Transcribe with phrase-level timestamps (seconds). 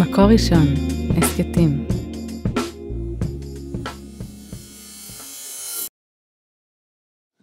[0.00, 0.66] מקור ראשון,
[1.16, 1.86] הסכתים.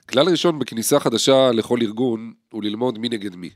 [0.09, 3.49] כלל ראשון בכניסה חדשה לכל ארגון הוא ללמוד מי נגד מי.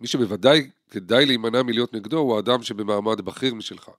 [0.00, 3.90] מי שבוודאי כדאי להימנע מלהיות נגדו הוא האדם שבמעמד בכיר משלך.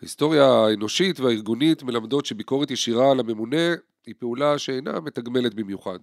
[0.00, 3.74] ההיסטוריה האנושית והארגונית מלמדות שביקורת ישירה על הממונה
[4.06, 5.98] היא פעולה שאינה מתגמלת במיוחד.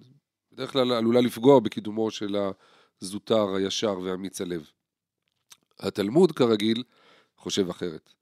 [0.52, 2.36] בדרך כלל עלולה לפגוע בקידומו של
[3.02, 4.75] הזוטר, הישר ואמיץ הלב.
[5.80, 6.84] התלמוד, כרגיל,
[7.38, 8.14] חושב אחרת.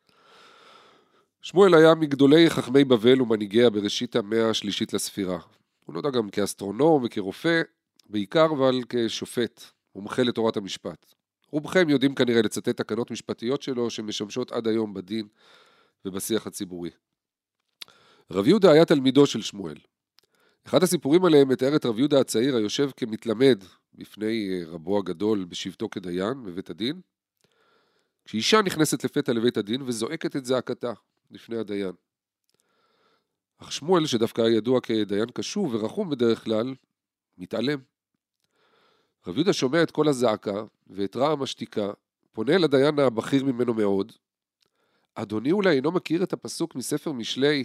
[1.42, 5.40] שמואל היה מגדולי חכמי בבל ומנהיגיה בראשית המאה השלישית לספירה.
[5.86, 7.62] הוא נודע גם כאסטרונום וכרופא,
[8.10, 9.64] בעיקר אבל כשופט,
[9.96, 11.14] מומחה לתורת המשפט.
[11.52, 15.28] רובכם יודעים כנראה לצטט תקנות משפטיות שלו שמשמשות עד היום בדין
[16.06, 16.90] ובשיח הציבורי.
[18.32, 19.78] רב יהודה היה תלמידו של שמואל.
[20.68, 23.64] אחד הסיפורים עליהם מתאר את רב יהודה הצעיר היושב כמתלמד
[23.94, 27.02] בפני אה, רבו הגדול בשבתו כדיין בבית הדין,
[28.26, 30.94] כשאישה נכנסת לפתע לבית הדין וזועקת את זעקתה
[31.32, 31.92] לפני הדיין.
[33.58, 36.76] אך שמואל, שדווקא היה ידוע כדיין קשוב ורחום בדרך כלל,
[37.38, 37.80] מתעלם.
[39.28, 41.92] רב יהודה שומע את קול הזעקה ואת רעם השתיקה,
[42.32, 44.12] פונה אל הדיין הבכיר ממנו מאוד.
[45.16, 47.64] אדוני אולי אינו מכיר את הפסוק מספר משלי,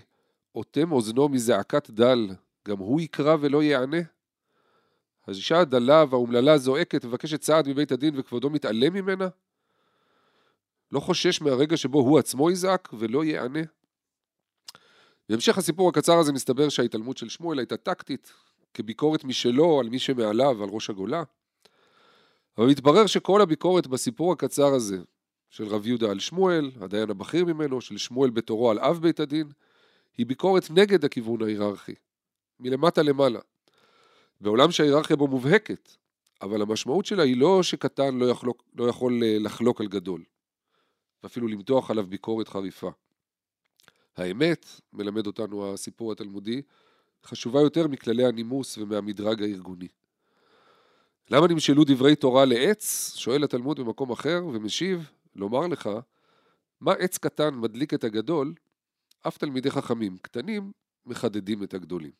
[0.54, 2.28] אוטם אוזנו מזעקת דל,
[2.68, 3.96] גם הוא יקרא ולא יענה?
[5.26, 9.28] האישה הדלה והאומללה זועקת, מבקשת סעד מבית הדין וכבודו מתעלם ממנה?
[10.92, 13.60] לא חושש מהרגע שבו הוא עצמו יזעק ולא יענה?
[15.28, 18.32] בהמשך הסיפור הקצר הזה מסתבר שההתעלמות של שמואל הייתה טקטית,
[18.74, 21.22] כביקורת משלו על מי שמעליו, על ראש הגולה.
[22.58, 24.98] אבל מתברר שכל הביקורת בסיפור הקצר הזה,
[25.50, 29.48] של רב יהודה על שמואל, הדיין הבכיר ממנו, של שמואל בתורו על אב בית הדין,
[30.18, 31.94] היא ביקורת נגד הכיוון ההיררכי,
[32.60, 33.40] מלמטה למעלה.
[34.40, 35.92] בעולם שההיררכיה בו מובהקת,
[36.42, 40.22] אבל המשמעות שלה היא לא שקטן לא, יחלוק, לא יכול אה, לחלוק על גדול,
[41.22, 42.90] ואפילו למתוח עליו ביקורת חריפה.
[44.16, 46.62] האמת, מלמד אותנו הסיפור התלמודי,
[47.24, 49.88] חשובה יותר מכללי הנימוס ומהמדרג הארגוני.
[51.30, 53.12] למה נמשלו דברי תורה לעץ?
[53.16, 55.88] שואל התלמוד במקום אחר ומשיב, לומר לך,
[56.80, 58.54] מה עץ קטן מדליק את הגדול?
[59.28, 60.72] אף תלמידי חכמים קטנים
[61.06, 62.12] מחדדים את הגדולים.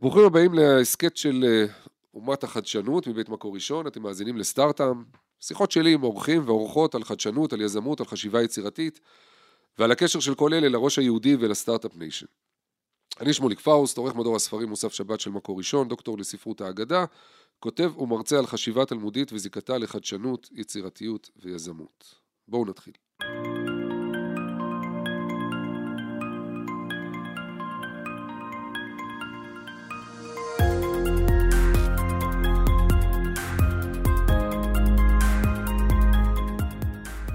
[0.00, 1.66] ברוכים הבאים להסכת של אה,
[2.14, 4.96] אומת החדשנות מבית מקור ראשון, אתם מאזינים לסטארט-עם,
[5.40, 9.00] שיחות שלי עם אורחים ואורחות על חדשנות, על יזמות, על חשיבה יצירתית
[9.78, 12.26] ועל הקשר של כל אלה לראש היהודי ול Start-up Nation.
[13.20, 17.04] אני שמוליק פאוסט, עורך מדור הספרים מוסף שבת של מקור ראשון, דוקטור לספרות האגדה,
[17.58, 22.14] כותב ומרצה על חשיבה תלמודית וזיקתה לחדשנות, יצירתיות ויזמות.
[22.48, 22.94] בואו נתחיל.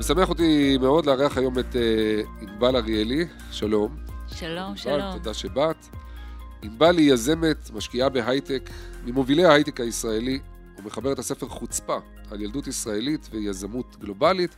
[0.02, 3.98] משמח אותי מאוד לארח היום את אה, ענבל אריאלי, שלום.
[4.28, 5.12] שלום, שלום.
[5.14, 5.86] תודה שבאת.
[6.62, 8.70] ענבל היא יזמת, משקיעה בהייטק,
[9.06, 10.40] ממובילי ההייטק הישראלי,
[10.78, 11.98] ומחברת הספר חוצפה
[12.32, 14.56] על ילדות ישראלית ויזמות גלובלית,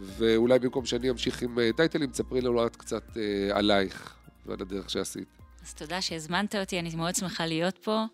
[0.00, 4.14] ואולי במקום שאני אמשיך עם אה, טייטלים, תספרי לנו את קצת אה, עלייך
[4.46, 5.39] ועל הדרך שעשית.
[5.62, 8.04] אז תודה שהזמנת אותי, אני מאוד שמחה להיות פה.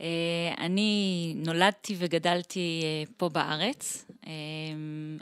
[0.00, 0.06] אה,
[0.58, 4.32] אני נולדתי וגדלתי אה, פה בארץ, אה,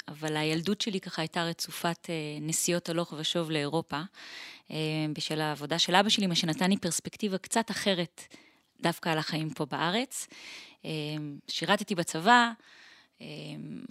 [0.09, 2.11] אבל הילדות שלי ככה הייתה רצופת
[2.41, 4.01] נסיעות הלוך ושוב לאירופה,
[5.13, 8.23] בשל העבודה של אבא שלי, מה שנתן לי פרספקטיבה קצת אחרת
[8.81, 10.29] דווקא על החיים פה בארץ.
[11.49, 12.53] שירתתי בצבא,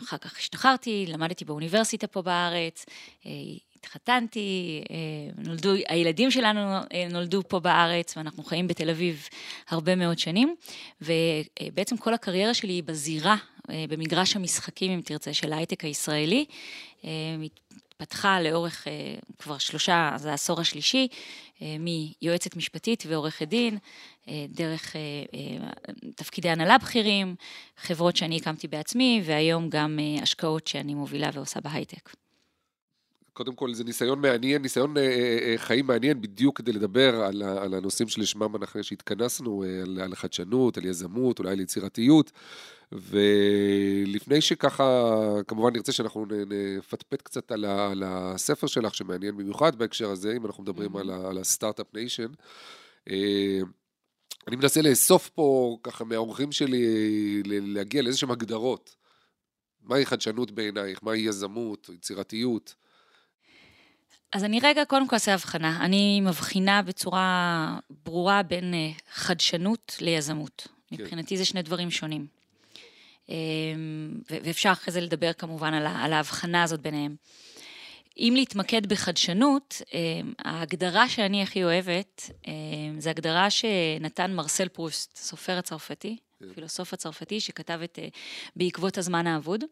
[0.04, 2.86] אחר כך השתחררתי, למדתי באוניברסיטה פה בארץ,
[3.86, 4.96] התחתנתי, אה,
[5.38, 9.28] נולדו, הילדים שלנו אה, נולדו פה בארץ ואנחנו חיים בתל אביב
[9.70, 10.56] הרבה מאוד שנים,
[11.02, 13.36] ובעצם כל הקריירה שלי היא בזירה,
[13.70, 16.46] אה, במגרש המשחקים, אם תרצה, של ההייטק הישראלי.
[17.44, 18.88] התפתחה לאורך
[19.40, 21.08] כבר שלושה, זה העשור השלישי,
[21.62, 23.78] מיועצת משפטית ועורכת דין,
[24.50, 24.96] דרך
[26.16, 27.36] תפקידי הנהלה בכירים,
[27.78, 32.10] חברות שאני הקמתי בעצמי, והיום גם השקעות שאני מובילה ועושה בהייטק.
[33.34, 37.44] קודם כל זה ניסיון מעניין, ניסיון אה, אה, אה, חיים מעניין בדיוק כדי לדבר על,
[37.44, 42.32] על הנושאים שלשמם אנחנו שהתכנסנו, על, על חדשנות, על יזמות, אולי על יצירתיות.
[42.92, 45.14] ולפני שככה,
[45.48, 50.46] כמובן נרצה שאנחנו נפטפט קצת על, ה, על הספר שלך, שמעניין במיוחד בהקשר הזה, אם
[50.46, 52.32] אנחנו מדברים על, על ה Start-up Nation.
[54.48, 56.84] אני מנסה לאסוף פה ככה מהאורחים שלי,
[57.46, 58.96] להגיע לאיזה שהם הגדרות.
[59.82, 61.00] מהי חדשנות בעינייך?
[61.04, 62.76] מהי יזמות, יצירתיות?
[64.34, 65.86] אז אני רגע קודם כל אעשה הבחנה.
[65.86, 70.68] אני מבחינה בצורה ברורה בין אה, חדשנות ליזמות.
[70.88, 70.96] כן.
[71.04, 72.28] מבחינתי זה שני דברים שונים.
[74.30, 77.16] ואפשר אחרי זה לדבר כמובן על ההבחנה הזאת ביניהם.
[78.18, 79.82] אם להתמקד בחדשנות,
[80.40, 82.32] ההגדרה שאני הכי אוהבת,
[83.00, 86.54] זו הגדרה שנתן מרסל פרוסט, סופר הצרפתי, כן.
[86.54, 88.00] פילוסוף הצרפתי, שכתב את
[88.56, 89.64] בעקבות הזמן האבוד.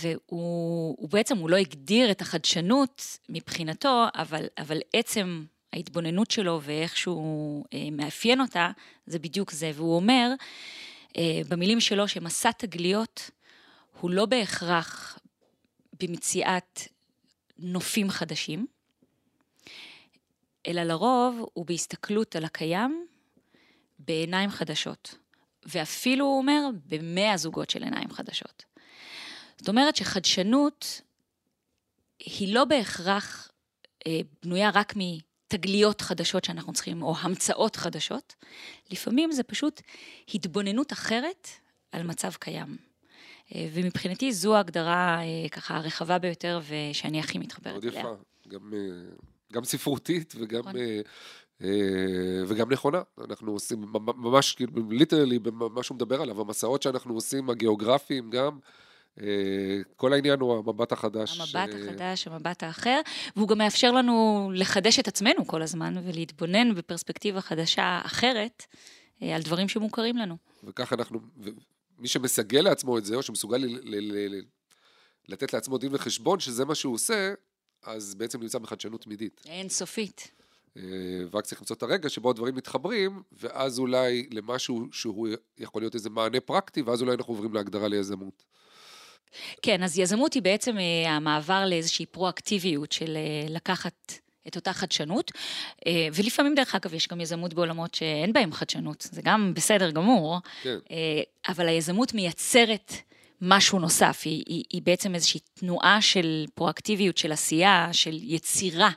[0.00, 7.64] והוא בעצם, הוא לא הגדיר את החדשנות מבחינתו, אבל, אבל עצם ההתבוננות שלו ואיך שהוא
[7.92, 8.70] מאפיין אותה,
[9.06, 9.70] זה בדיוק זה.
[9.74, 10.30] והוא אומר,
[11.48, 13.30] במילים שלו, שמסע תגליות
[14.00, 15.18] הוא לא בהכרח
[16.06, 16.80] במציאת
[17.58, 18.66] נופים חדשים,
[20.66, 23.06] אלא לרוב הוא בהסתכלות על הקיים
[23.98, 25.14] בעיניים חדשות.
[25.66, 28.64] ואפילו, הוא אומר, במאה זוגות של עיניים חדשות.
[29.58, 31.00] זאת אומרת שחדשנות
[32.18, 33.50] היא לא בהכרח
[34.06, 38.34] אה, בנויה רק מתגליות חדשות שאנחנו צריכים, או המצאות חדשות.
[38.90, 39.80] לפעמים זה פשוט
[40.34, 41.48] התבוננות אחרת
[41.92, 42.76] על מצב קיים.
[43.54, 48.02] אה, ומבחינתי זו ההגדרה אה, ככה הרחבה ביותר ושאני הכי מתחברת אליה.
[48.02, 48.78] מאוד יפה, גם, אה,
[49.52, 50.74] גם ספרותית וגם, נכון.
[52.46, 53.02] וגם נכונה.
[53.28, 53.84] אנחנו עושים
[54.16, 58.58] ממש, כאילו, ליטרלי, מה שהוא מדבר עליו, המסעות שאנחנו עושים, הגיאוגרפיים גם,
[59.96, 61.40] כל העניין הוא המבט החדש.
[61.40, 63.00] המבט החדש, המבט האחר,
[63.36, 68.62] והוא גם מאפשר לנו לחדש את עצמנו כל הזמן ולהתבונן בפרספקטיבה חדשה אחרת
[69.20, 70.36] על דברים שמוכרים לנו.
[70.64, 71.20] וככה אנחנו,
[71.98, 74.44] מי שמסגל לעצמו את זה, או שמסוגל ל- ל- ל-
[75.28, 77.34] לתת לעצמו דין וחשבון שזה מה שהוא עושה,
[77.82, 79.40] אז בעצם נמצא בחדשנות תמידית.
[79.46, 80.30] אינסופית.
[80.76, 80.82] אה,
[81.30, 86.10] ורק צריך למצוא את הרגע שבו הדברים מתחברים, ואז אולי למשהו שהוא יכול להיות איזה
[86.10, 88.44] מענה פרקטי, ואז אולי אנחנו עוברים להגדרה ליזמות.
[89.62, 94.12] כן, אז יזמות היא בעצם אה, המעבר לאיזושהי פרואקטיביות של אה, לקחת
[94.48, 95.32] את אותה חדשנות,
[95.86, 100.38] אה, ולפעמים דרך אגב יש גם יזמות בעולמות שאין בהם חדשנות, זה גם בסדר גמור,
[100.62, 100.78] כן.
[100.90, 102.92] אה, אבל היזמות מייצרת
[103.40, 108.90] משהו נוסף, היא, היא, היא בעצם איזושהי תנועה של פרואקטיביות, של עשייה, של יצירה.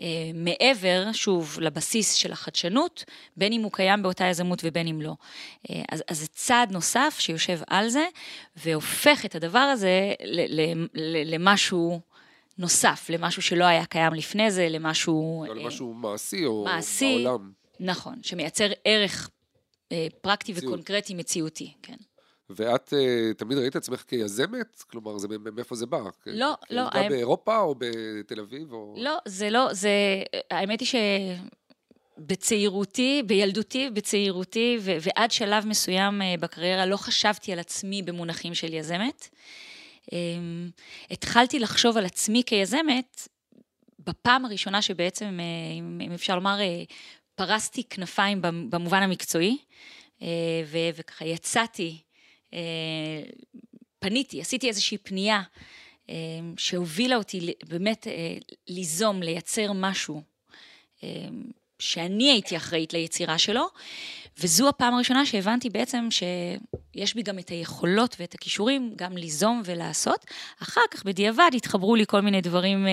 [0.00, 3.04] אה, מעבר, שוב, לבסיס של החדשנות,
[3.36, 5.14] בין אם הוא קיים באותה יזמות ובין אם לא.
[5.92, 8.06] אז, אז זה צעד נוסף שיושב על זה,
[8.56, 10.12] והופך את הדבר הזה
[11.24, 12.00] למשהו
[12.58, 15.44] נוסף למשהו שלא היה קיים לפני זה, למשהו...
[15.48, 17.52] לא, למשהו מעשי או מעשי, בעולם.
[17.80, 19.30] נכון, שמייצר ערך
[19.92, 20.72] אה, פרקטי מציאות.
[20.72, 21.96] וקונקרטי מציאותי, כן.
[22.50, 24.82] ואת uh, תמיד ראית עצמך כיזמת?
[24.90, 26.00] כלומר, זה, מאיפה זה בא?
[26.26, 26.82] לא, לא.
[26.92, 28.72] הייתה באירופה או בתל אביב?
[28.72, 28.94] או...
[28.98, 29.90] לא, זה לא, זה...
[30.50, 30.88] האמת היא
[32.18, 38.74] שבצעירותי, בילדותי, בצעירותי, ו- ועד שלב מסוים אה, בקריירה לא חשבתי על עצמי במונחים של
[38.74, 39.28] יזמת.
[40.12, 40.70] אמ,
[41.10, 43.28] התחלתי לחשוב על עצמי כיזמת
[44.06, 46.82] בפעם הראשונה שבעצם, אה, אם אפשר לומר, אה,
[47.34, 49.58] פרסתי כנפיים במובן המקצועי,
[50.22, 50.28] אה,
[50.94, 51.98] וככה יצאתי,
[53.98, 55.42] פניתי, עשיתי איזושהי פנייה
[56.56, 58.06] שהובילה אותי באמת
[58.68, 60.22] ליזום, לייצר משהו
[61.78, 63.66] שאני הייתי אחראית ליצירה שלו,
[64.40, 70.24] וזו הפעם הראשונה שהבנתי בעצם שיש בי גם את היכולות ואת הכישורים גם ליזום ולעשות.
[70.62, 72.90] אחר כך בדיעבד התחברו לי כל מיני דברים אה,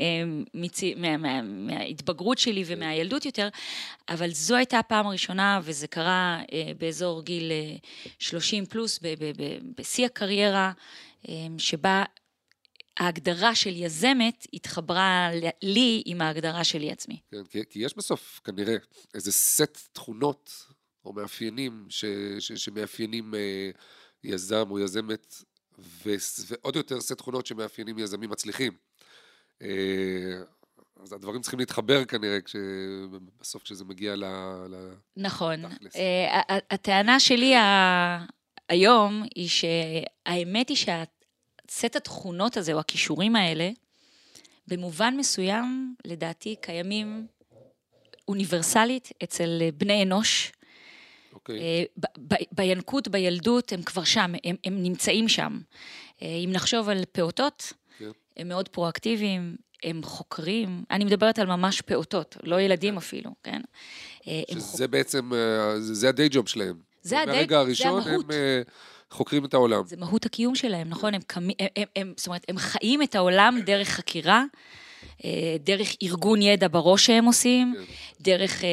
[0.00, 3.48] אה, מצי, מה, מה, מההתבגרות שלי ומהילדות יותר,
[4.08, 7.52] אבל זו הייתה הפעם הראשונה וזה קרה אה, באזור גיל
[8.18, 9.00] 30 פלוס,
[9.76, 10.72] בשיא הקריירה,
[11.58, 12.04] שבה
[12.96, 15.30] ההגדרה של יזמת התחברה
[15.62, 17.20] לי עם ההגדרה שלי עצמי.
[17.30, 18.76] כן, כי, כי יש בסוף כנראה
[19.14, 20.73] איזה סט תכונות
[21.04, 22.04] או מאפיינים ש,
[22.38, 23.70] ש, שמאפיינים אה,
[24.24, 25.34] יזם או יזמת,
[25.78, 26.14] ו,
[26.46, 28.72] ועוד יותר סט תכונות שמאפיינים יזמים מצליחים.
[29.62, 30.42] אה,
[31.02, 32.38] אז הדברים צריכים להתחבר כנראה,
[33.40, 34.24] בסוף כשזה מגיע ל...
[35.16, 35.64] נכון.
[35.96, 37.54] אה, הטענה שלי
[38.68, 41.04] היום היא שהאמת היא שה...
[41.70, 43.70] סט התכונות הזה, או הכישורים האלה,
[44.68, 47.26] במובן מסוים, לדעתי, קיימים
[48.28, 50.52] אוניברסלית אצל בני אנוש.
[51.34, 51.36] Okay.
[51.36, 51.60] אוקיי.
[51.60, 51.84] אה,
[52.52, 55.58] בינקות, בילדות, הם כבר שם, הם, הם נמצאים שם.
[56.22, 57.98] אה, אם נחשוב על פעוטות, okay.
[57.98, 58.10] כן.
[58.36, 63.00] הם מאוד פרואקטיביים, הם חוקרים, אני מדברת על ממש פעוטות, לא ילדים okay.
[63.00, 63.06] כן.
[63.06, 63.60] אפילו, כן?
[64.28, 64.80] אה, שזה חוק...
[64.80, 65.30] בעצם,
[65.78, 66.76] זה הדיי ג'וב שלהם.
[67.02, 68.24] זה הדיי, זה המהות.
[68.30, 68.62] הם
[69.10, 69.82] חוקרים את העולם.
[69.86, 71.14] זה מהות הקיום שלהם, נכון?
[71.14, 74.44] הם, הם, הם, הם, זאת אומרת, הם חיים את העולם דרך חקירה,
[75.60, 77.84] דרך ארגון ידע בראש שהם עושים, כן.
[78.20, 78.68] דרך אה,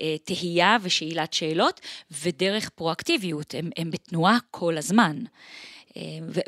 [0.00, 1.80] אה, תהייה ושאלת שאלות,
[2.22, 3.54] ודרך פרואקטיביות.
[3.54, 5.22] הם, הם בתנועה כל הזמן.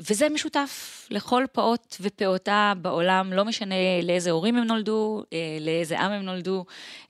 [0.00, 5.22] וזה משותף לכל פעוט ופעוטה בעולם, לא משנה לאיזה הורים הם נולדו,
[5.60, 6.64] לאיזה עם הם נולדו,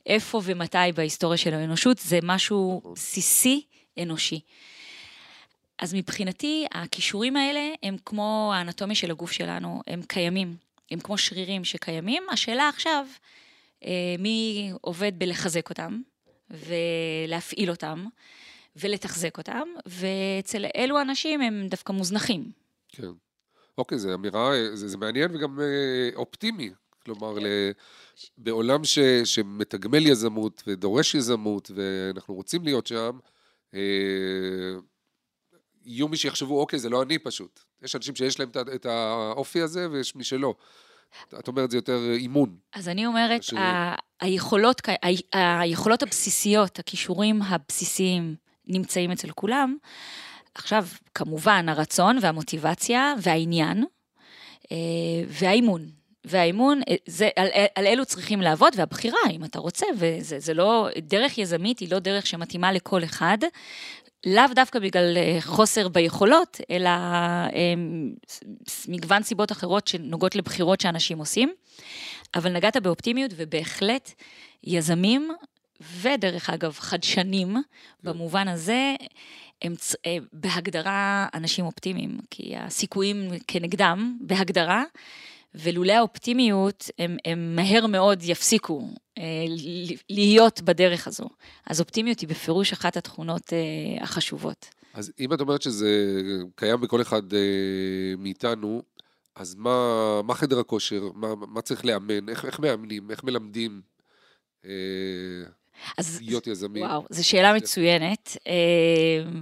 [0.07, 2.95] איפה ומתי בהיסטוריה של האנושות, זה משהו נכון.
[2.95, 3.63] בסיסי
[4.03, 4.41] אנושי.
[5.81, 10.57] אז מבחינתי, הכישורים האלה הם כמו האנטומיה של הגוף שלנו, הם קיימים,
[10.91, 12.23] הם כמו שרירים שקיימים.
[12.33, 13.07] השאלה עכשיו,
[13.85, 16.01] אה, מי עובד בלחזק אותם
[16.51, 18.07] ולהפעיל אותם
[18.77, 22.51] ולתחזק אותם, ואצל אלו אנשים הם דווקא מוזנחים.
[22.89, 23.11] כן.
[23.79, 26.71] אוקיי, זו אמירה, זה, זה מעניין וגם אה, אופטימי.
[27.05, 27.47] כלומר, ל...
[28.39, 33.19] בעולם ש, שמתגמל יזמות ודורש יזמות, ואנחנו רוצים להיות שם,
[33.75, 33.81] אה,
[35.91, 37.61] יהיו מי שיחשבו, אוקיי, זה לא אני פשוט.
[37.83, 40.55] יש אנשים שיש להם את האופי הזה ויש מי שלא.
[41.39, 42.57] את אומרת זה יותר אימון.
[42.75, 43.53] אז אני אומרת, ש...
[43.53, 48.35] ה- היכולות, ה- היכולות הבסיסיות, הכישורים הבסיסיים
[48.67, 49.77] נמצאים אצל כולם.
[50.55, 53.85] עכשיו, כמובן, הרצון והמוטיבציה והעניין
[54.73, 54.77] אה,
[55.29, 55.87] והאימון.
[56.25, 61.39] והאימון, אה, זה, על, על אלו צריכים לעבוד, והבחירה, אם אתה רוצה, וזה לא, דרך
[61.39, 63.39] יזמית היא לא דרך שמתאימה לכל אחד,
[64.27, 66.91] לאו דווקא בגלל אה, חוסר ביכולות, אלא
[68.89, 71.53] מגוון סיבות אחרות שנוגעות לבחירות שאנשים עושים.
[72.35, 74.13] אבל נגעת באופטימיות, ובהחלט
[74.65, 75.31] יזמים,
[76.01, 77.57] ודרך אגב, חדשנים,
[78.03, 78.95] במובן הזה,
[79.63, 79.75] הם
[80.07, 84.83] אה, בהגדרה אנשים אופטימיים, כי הסיכויים כנגדם, בהגדרה,
[85.55, 88.89] ולולא האופטימיות, הם, הם מהר מאוד יפסיקו
[89.19, 89.25] אה,
[90.11, 91.29] להיות בדרך הזו.
[91.67, 94.67] אז אופטימיות היא בפירוש אחת התכונות אה, החשובות.
[94.95, 96.21] אז אם את אומרת שזה
[96.55, 97.39] קיים בכל אחד אה,
[98.19, 98.83] מאיתנו,
[99.37, 101.03] אז מה, מה חדר הכושר?
[101.15, 102.29] מה, מה צריך לאמן?
[102.29, 103.11] איך, איך מאמנים?
[103.11, 103.81] איך מלמדים?
[104.65, 104.71] אה,
[105.99, 106.83] אז, להיות יזמים.
[106.83, 108.53] וואו, זו שאלה מצוינת, אה,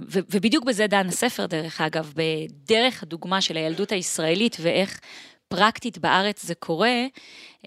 [0.09, 4.99] ו, ובדיוק בזה דן הספר, דרך אגב, בדרך הדוגמה של הילדות הישראלית ואיך
[5.49, 7.05] פרקטית בארץ זה קורה,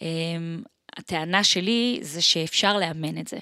[0.03, 0.63] אמ,
[0.97, 3.39] הטענה שלי זה שאפשר לאמן את זה.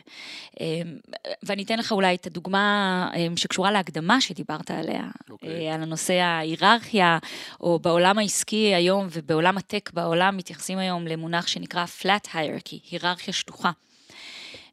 [0.61, 0.99] אמ,
[1.43, 5.31] ואני אתן לך אולי את הדוגמה אמ, שקשורה להקדמה שדיברת עליה, okay.
[5.31, 5.69] אוקיי.
[5.69, 7.19] אה, על הנושא ההיררכיה,
[7.61, 13.71] או בעולם העסקי היום ובעולם הטק בעולם מתייחסים היום למונח שנקרא flat hierarchy, היררכיה שטוחה.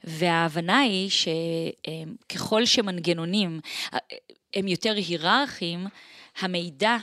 [0.04, 3.60] וההבנה היא שככל שמנגנונים
[3.94, 4.00] אה,
[4.54, 5.88] הם יותר היררכיים,
[6.40, 6.98] המידע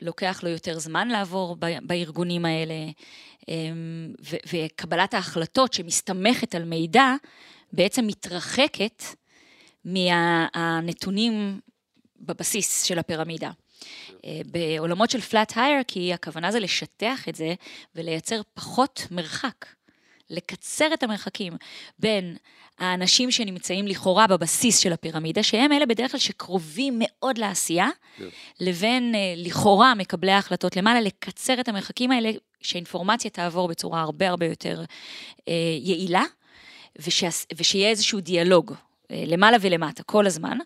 [0.00, 2.74] לוקח לו יותר זמן לעבור בארגונים האלה,
[3.48, 4.12] אמ,
[4.52, 7.14] וקבלת ההחלטות שמסתמכת על מידע,
[7.72, 9.02] בעצם מתרחקת
[9.84, 11.60] מהנתונים
[12.20, 13.50] בבסיס של הפירמידה.
[14.24, 17.54] אה, בעולמות של flat hierarchy, הכוונה זה לשטח את זה
[17.94, 19.66] ולייצר פחות מרחק.
[20.30, 21.52] לקצר את המרחקים
[21.98, 22.36] בין
[22.78, 28.18] האנשים שנמצאים לכאורה בבסיס של הפירמידה, שהם אלה בדרך כלל שקרובים מאוד לעשייה, yeah.
[28.18, 28.24] כן.
[28.60, 32.30] לבין אה, לכאורה מקבלי ההחלטות למעלה, לקצר את המרחקים האלה,
[32.60, 34.84] שאינפורמציה תעבור בצורה הרבה הרבה יותר
[35.48, 36.24] אה, יעילה,
[36.98, 38.72] ושה, ושיהיה איזשהו דיאלוג
[39.10, 40.58] אה, למעלה ולמטה כל הזמן,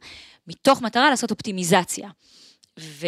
[0.47, 2.09] מתוך מטרה לעשות אופטימיזציה.
[2.81, 3.07] ו...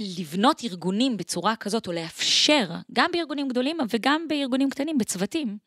[0.00, 5.58] לבנות ארגונים בצורה כזאת, או לאפשר, גם בארגונים גדולים וגם בארגונים קטנים, בצוותים,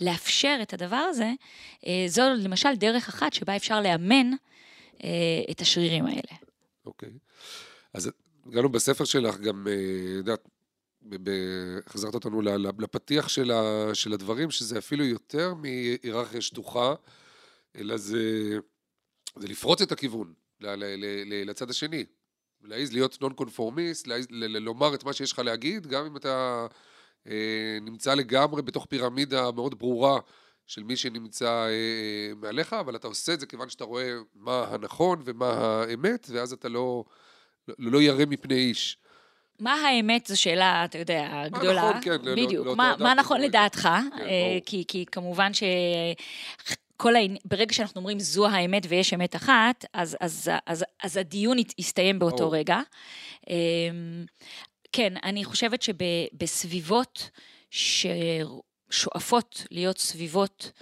[0.00, 1.32] לאפשר את הדבר הזה,
[1.86, 4.30] אה, זו למשל דרך אחת שבה אפשר לאמן
[5.04, 5.08] אה,
[5.50, 6.36] את השרירים האלה.
[6.86, 7.08] אוקיי.
[7.08, 7.12] Okay.
[7.94, 8.10] אז
[8.46, 9.72] הגענו בספר שלך גם, אה,
[10.16, 10.48] יודעת,
[11.86, 12.42] החזרת אותנו
[12.78, 16.94] לפתיח של, ה, של הדברים, שזה אפילו יותר מהיררכיה שטוחה,
[17.76, 18.58] אלא זה,
[19.36, 20.34] זה לפרוץ את הכיוון
[21.46, 22.04] לצד השני.
[22.64, 26.66] להעיז להיות נון קונפורמיסט, לומר את מה שיש לך להגיד, גם אם אתה
[27.28, 30.18] אה, נמצא לגמרי בתוך פירמידה מאוד ברורה
[30.66, 34.66] של מי שנמצא אה, אה, מעליך, אבל אתה עושה את זה כיוון שאתה רואה מה
[34.70, 37.04] הנכון ומה האמת, ואז אתה לא,
[37.68, 38.98] לא, לא ירא מפני איש.
[39.60, 41.82] מה האמת זו שאלה, אתה יודע, גדולה.
[41.82, 42.16] מה נכון, כן.
[42.22, 42.66] לא- בדיוק.
[42.66, 43.88] לא, לא מה, מה נכון לדעתך?
[44.16, 44.24] כן,
[44.66, 45.62] כי, כי כמובן ש...
[46.96, 51.56] כל העניין, ברגע שאנחנו אומרים זו האמת ויש אמת אחת, אז, אז, אז, אז הדיון
[51.78, 52.50] יסתיים באותו או.
[52.50, 52.80] רגע.
[53.50, 54.24] אמ,
[54.92, 57.30] כן, אני חושבת שבסביבות
[57.70, 60.72] ששואפות להיות סביבות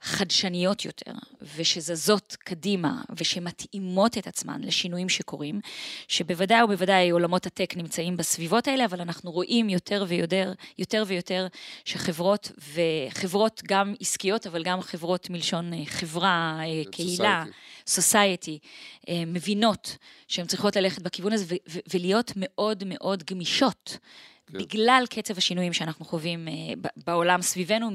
[0.00, 1.12] חדשניות יותר,
[1.56, 5.60] ושזזות קדימה, ושמתאימות את עצמן לשינויים שקורים,
[6.08, 11.46] שבוודאי ובוודאי עולמות הטק נמצאים בסביבות האלה, אבל אנחנו רואים יותר ויותר, יותר ויותר
[11.84, 17.44] שחברות, וחברות גם עסקיות, אבל גם חברות מלשון אה, חברה, אה, קהילה,
[17.86, 18.58] סוסייטי,
[19.08, 19.96] אה, מבינות
[20.28, 21.56] שהן צריכות ללכת בכיוון הזה
[21.94, 23.98] ולהיות מאוד מאוד גמישות.
[24.46, 24.58] כן.
[24.58, 26.48] בגלל קצב השינויים שאנחנו חווים
[26.96, 27.90] בעולם סביבנו,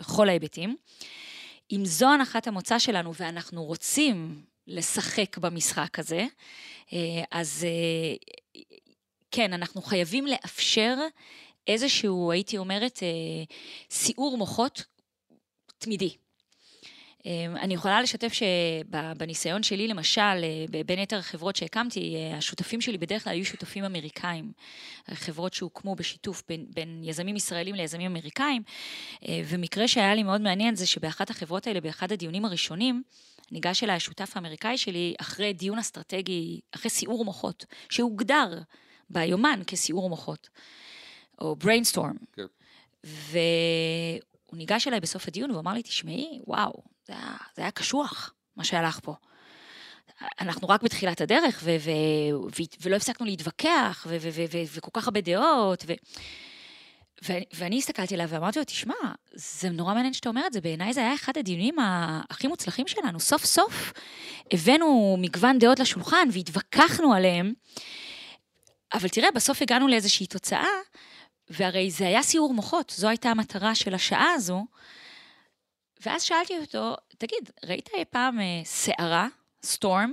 [0.00, 0.76] בכל ההיבטים.
[1.72, 6.26] אם זו הנחת המוצא שלנו ואנחנו רוצים לשחק במשחק הזה,
[6.92, 6.98] אה,
[7.30, 8.60] אז אה,
[9.30, 10.96] כן, אנחנו חייבים לאפשר
[11.66, 13.44] איזשהו, הייתי אומרת, אה,
[13.90, 14.84] סיעור מוחות
[15.78, 16.16] תמידי.
[17.26, 22.98] אמ, אני יכולה לשתף שבניסיון שלי, למשל, אה, בין יתר החברות שהקמתי, אה, השותפים שלי
[22.98, 24.52] בדרך כלל היו שותפים אמריקאים.
[25.10, 28.62] חברות שהוקמו בשיתוף בין, בין יזמים ישראלים ליזמים אמריקאים.
[29.28, 33.02] אה, ומקרה שהיה לי מאוד מעניין זה שבאחת החברות האלה, באחד הדיונים הראשונים,
[33.50, 38.58] ניגש אליי השותף האמריקאי שלי אחרי דיון אסטרטגי, אחרי סיעור מוחות, שהוגדר
[39.10, 40.48] ביומן כסיעור מוחות,
[41.40, 42.24] או brainstorm.
[42.32, 42.46] כן.
[43.04, 48.64] והוא ניגש אליי בסוף הדיון ואמר לי, תשמעי, וואו, זה היה, זה היה קשוח, מה
[48.64, 49.14] שהלך פה.
[50.40, 55.04] אנחנו רק בתחילת הדרך, ו- ו- ו- ולא הפסקנו להתווכח, ו- ו- ו- וכל כך
[55.06, 55.92] הרבה דעות, ו-
[57.28, 58.94] ו- ואני הסתכלתי עליו ואמרתי לו, תשמע,
[59.34, 61.76] זה נורא מעניין שאתה אומר את זה, בעיניי זה היה אחד הדיונים
[62.30, 63.20] הכי מוצלחים שלנו.
[63.20, 63.92] סוף סוף
[64.52, 67.52] הבאנו מגוון דעות לשולחן והתווכחנו עליהם,
[68.92, 70.66] אבל תראה, בסוף הגענו לאיזושהי תוצאה,
[71.50, 74.64] והרי זה היה סיעור מוחות, זו הייתה המטרה של השעה הזו.
[76.00, 79.28] ואז שאלתי אותו, תגיד, ראית אי פעם אה, סערה,
[79.62, 80.12] סטורם,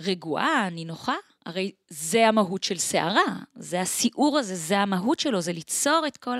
[0.00, 1.14] רגועה, נינוחה?
[1.46, 6.38] הרי זה המהות של סערה, זה הסיעור הזה, זה המהות שלו, זה ליצור את כל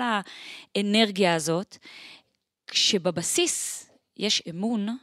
[0.75, 1.77] האנרגיה הזאת,
[2.67, 3.85] כשבבסיס
[4.17, 4.97] יש אמון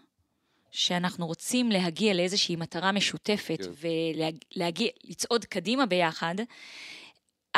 [0.71, 3.89] שאנחנו רוצים להגיע לאיזושהי מטרה משותפת כן.
[4.57, 6.35] ולצעוד קדימה ביחד,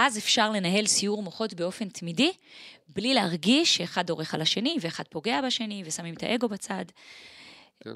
[0.00, 2.32] אז אפשר לנהל סיור מוחות באופן תמידי,
[2.88, 6.84] בלי להרגיש שאחד דורך על השני ואחד פוגע בשני ושמים את האגו בצד.
[7.80, 7.90] כן,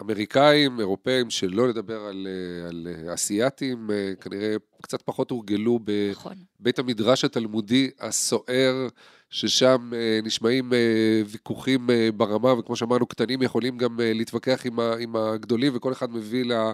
[0.00, 5.78] אמריקאים, אירופאים, שלא לדבר על, אה, על אה, אסייתים, אה, כנראה קצת פחות הורגלו.
[5.78, 6.36] בבית נכון.
[6.78, 8.88] המדרש התלמודי הסוער,
[9.30, 9.90] ששם
[10.22, 10.72] נשמעים
[11.26, 16.72] ויכוחים ברמה, וכמו שאמרנו, קטנים יכולים גם להתווכח עם, עם הגדולים, וכל אחד מביא לה...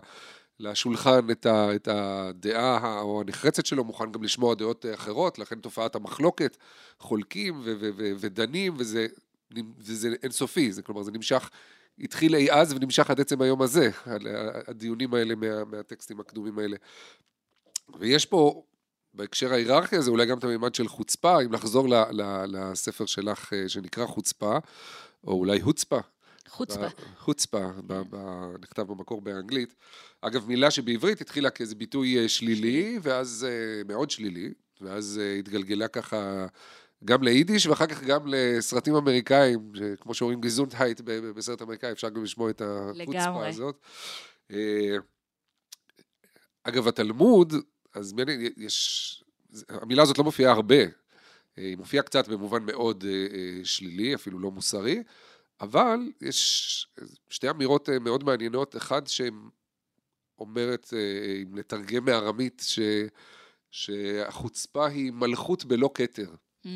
[0.60, 5.94] לשולחן את, ה, את הדעה או הנחרצת שלו, מוכן גם לשמוע דעות אחרות, לכן תופעת
[5.94, 6.56] המחלוקת,
[6.98, 9.06] חולקים ו, ו, ו, ודנים, וזה,
[9.78, 11.50] וזה אינסופי, זה כלומר זה נמשך,
[12.00, 13.90] התחיל אי אז ונמשך עד עצם היום הזה,
[14.66, 16.76] הדיונים האלה מה, מהטקסטים הקדומים האלה.
[17.98, 18.62] ויש פה,
[19.14, 23.52] בהקשר ההיררכי הזה, אולי גם את המימד של חוצפה, אם לחזור ל, ל, לספר שלך
[23.52, 24.58] אה, שנקרא חוצפה,
[25.26, 25.98] או אולי הוצפה,
[26.48, 26.86] חוצפה.
[27.18, 27.66] חוצפה,
[28.60, 29.74] נכתב במקור באנגלית.
[30.20, 35.88] אגב, מילה שבעברית התחילה כאיזה ביטוי אה, שלילי, ואז אה, מאוד שלילי, ואז אה, התגלגלה
[35.88, 36.46] ככה
[37.04, 41.00] גם ליידיש, ואחר כך גם לסרטים אמריקאים, כמו שאומרים גזונטהייט
[41.36, 43.80] בסרט אמריקאי, אפשר גם לשמוע את החוצפה הזאת.
[46.62, 47.54] אגב, התלמוד,
[47.94, 48.14] אז
[48.56, 49.24] יש,
[49.68, 50.84] המילה הזאת לא מופיעה הרבה,
[51.56, 53.04] היא מופיעה קצת במובן מאוד
[53.64, 55.02] שלילי, אפילו לא מוסרי,
[55.60, 56.86] אבל יש
[57.28, 62.78] שתי אמירות אה, מאוד מעניינות, אחד שאומרת, אה, אם לתרגם מארמית, ש,
[63.70, 66.34] שהחוצפה היא מלכות בלא כתר.
[66.64, 66.68] Mm.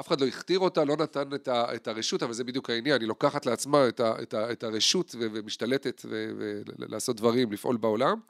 [0.00, 3.00] אף אחד לא הכתיר אותה, לא נתן את, ה, את הרשות, אבל זה בדיוק העניין,
[3.00, 8.20] היא לוקחת לעצמה את, ה, את, ה, את הרשות ו, ומשתלטת ולעשות דברים, לפעול בעולם.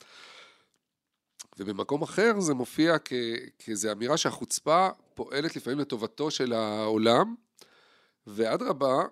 [1.59, 3.13] ובמקום אחר זה מופיע כ,
[3.59, 7.35] כאיזו אמירה שהחוצפה פועלת לפעמים לטובתו של העולם,
[8.27, 9.03] ואדרבה,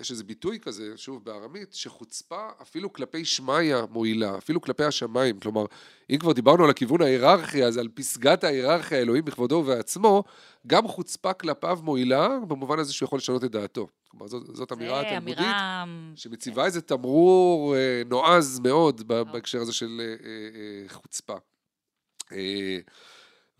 [0.00, 5.40] יש איזה ביטוי כזה, שוב בארמית, שחוצפה אפילו כלפי שמיא מועילה, אפילו כלפי השמיים.
[5.40, 5.64] כלומר,
[6.10, 10.24] אם כבר דיברנו על הכיוון ההיררכי, אז על פסגת ההיררכיה, אלוהים בכבודו ובעצמו,
[10.66, 13.88] גם חוצפה כלפיו מועילה, במובן הזה שהוא יכול לשנות את דעתו.
[14.08, 15.84] כלומר, זאת, זאת אמירה תלמודית, אמירה...
[16.14, 21.36] שמציבה איזה תמרור אה, נועז מאוד בהקשר הזה של אה, אה, חוצפה.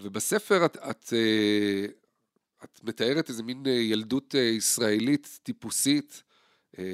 [0.01, 1.13] ובספר את, את,
[2.65, 6.30] את מתארת איזה מין ילדות ישראלית טיפוסית, אה,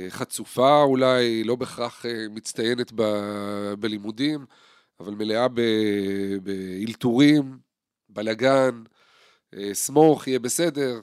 [0.08, 3.02] חצופה אולי, לא בהכרח אה, מצטיינת ב,
[3.78, 4.46] בלימודים,
[5.00, 5.46] אבל מלאה
[6.42, 7.58] באלתורים,
[8.08, 8.82] בלאגן,
[9.54, 11.00] אה, סמוך, יהיה בסדר,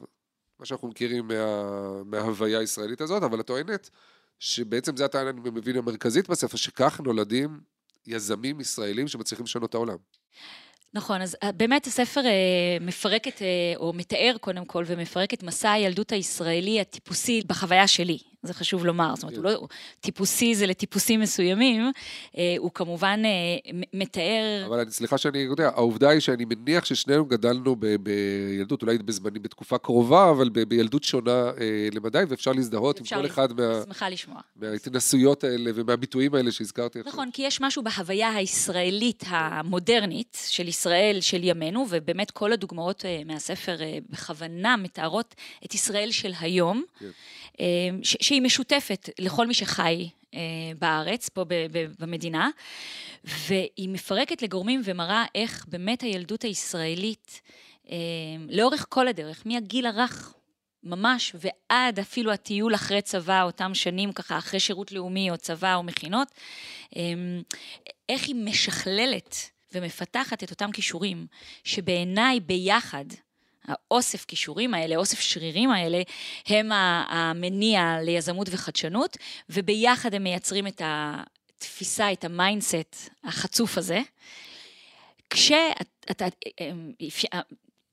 [0.59, 3.89] מה שאנחנו מכירים מה, מההוויה הישראלית הזאת, אבל את טוענת
[4.39, 7.59] שבעצם זה הטענה, אני מבין, המרכזית בספר, שכך נולדים
[8.07, 9.97] יזמים ישראלים שמצליחים לשנות את העולם.
[10.93, 12.21] נכון, אז באמת הספר
[12.81, 13.41] מפרק את,
[13.75, 18.32] או מתאר קודם כל, ומפרק את מסע הילדות הישראלי הטיפוסי בחוויה שלי.
[18.43, 19.67] זה חשוב לומר, זאת אומרת, הוא לא,
[20.01, 21.91] טיפוסי זה לטיפוסים מסוימים,
[22.37, 24.63] אה, הוא כמובן אה, מתאר...
[24.65, 29.77] אבל סליחה שאני יודע, העובדה היא שאני מניח ששנינו גדלנו ב, בילדות, אולי בזמנים, בתקופה
[29.77, 33.83] קרובה, אבל ב, בילדות שונה אה, למדי, ואפשר להזדהות עם כל אחד מה...
[34.55, 37.13] מההתנסויות האלה ומהביטויים האלה שהזכרתי עכשיו.
[37.13, 43.77] נכון, כי יש משהו בהוויה הישראלית המודרנית של ישראל, של ימינו, ובאמת כל הדוגמאות מהספר
[44.09, 46.83] בכוונה מתארות את ישראל של היום.
[46.99, 47.05] כן.
[47.59, 47.99] אמ,
[48.33, 50.39] שהיא משותפת לכל מי שחי אה,
[50.79, 51.45] בארץ, פה
[51.99, 52.49] במדינה,
[53.23, 57.41] והיא מפרקת לגורמים ומראה איך באמת הילדות הישראלית,
[57.89, 57.95] אמ,
[58.49, 60.33] לאורך כל הדרך, מהגיל הרך
[60.83, 65.83] ממש, ועד אפילו הטיול אחרי צבא, אותם שנים ככה, אחרי שירות לאומי או צבא או
[65.83, 66.27] מכינות,
[66.95, 67.41] אמ,
[68.09, 69.35] איך היא משכללת
[69.73, 71.27] ומפתחת את אותם כישורים,
[71.63, 73.05] שבעיניי ביחד,
[73.67, 76.01] האוסף כישורים האלה, אוסף שרירים האלה,
[76.47, 76.71] הם
[77.07, 79.17] המניע ליזמות וחדשנות,
[79.49, 84.01] וביחד הם מייצרים את התפיסה, את ה mindset החצוף הזה.
[85.29, 86.25] כשאתה,
[86.61, 86.91] אמ,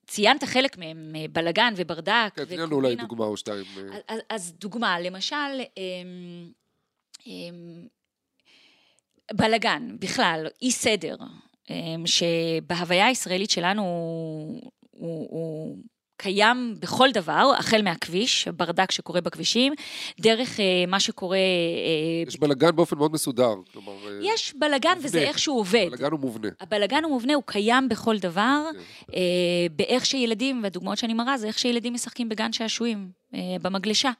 [0.07, 2.33] ציינת חלק מהם, אה, בלגן וברדק.
[2.35, 3.65] כן, תני לנו אולי דוגמה או שתיים.
[3.79, 3.99] אה.
[4.09, 5.37] אז, אז דוגמה, למשל,
[5.77, 6.51] אמ,
[7.27, 7.87] אמ,
[9.33, 11.17] בלגן, בכלל, אי סדר,
[12.07, 13.85] שבהוויה הישראלית שלנו
[15.01, 15.77] הוא, הוא,
[16.21, 19.73] קיים בכל דבר, החל מהכביש, ברדק שקורה בכבישים,
[20.21, 21.37] דרך אה, מה שקורה...
[21.37, 23.93] אה, יש בלגן באופן מאוד מסודר, כלומר...
[24.07, 25.07] אה, יש בלגן מובנה.
[25.07, 25.87] וזה איך שהוא עובד.
[25.91, 26.49] בלגן הוא מובנה.
[26.61, 29.13] הבלגן הוא מובנה, הוא קיים בכל דבר, כן.
[29.77, 33.11] באיך שילדים, והדוגמאות שאני מראה זה איך שילדים משחקים בגן שעשועים,
[33.63, 34.11] במגלשה.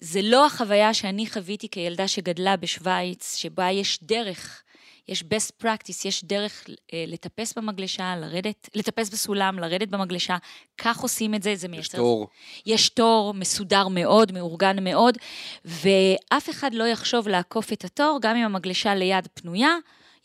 [0.00, 4.62] זה לא החוויה שאני חוויתי כילדה שגדלה בשוויץ, שבה יש דרך
[5.08, 10.36] יש best practice, יש דרך אה, לטפס במגלשה, לרדת, לטפס בסולם, לרדת במגלשה,
[10.78, 11.98] כך עושים את זה, זה מייצר...
[11.98, 12.28] יש תור.
[12.66, 15.18] יש תור מסודר מאוד, מאורגן מאוד,
[15.64, 19.76] ואף אחד לא יחשוב לעקוף את התור, גם אם המגלשה ליד פנויה,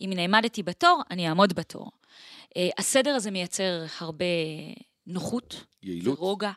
[0.01, 1.91] אם נעמדתי בתור, אני אעמוד בתור.
[2.57, 4.25] אה, הסדר הזה מייצר הרבה
[5.07, 5.63] נוחות.
[5.83, 6.19] יעילות.
[6.19, 6.51] ורוגע.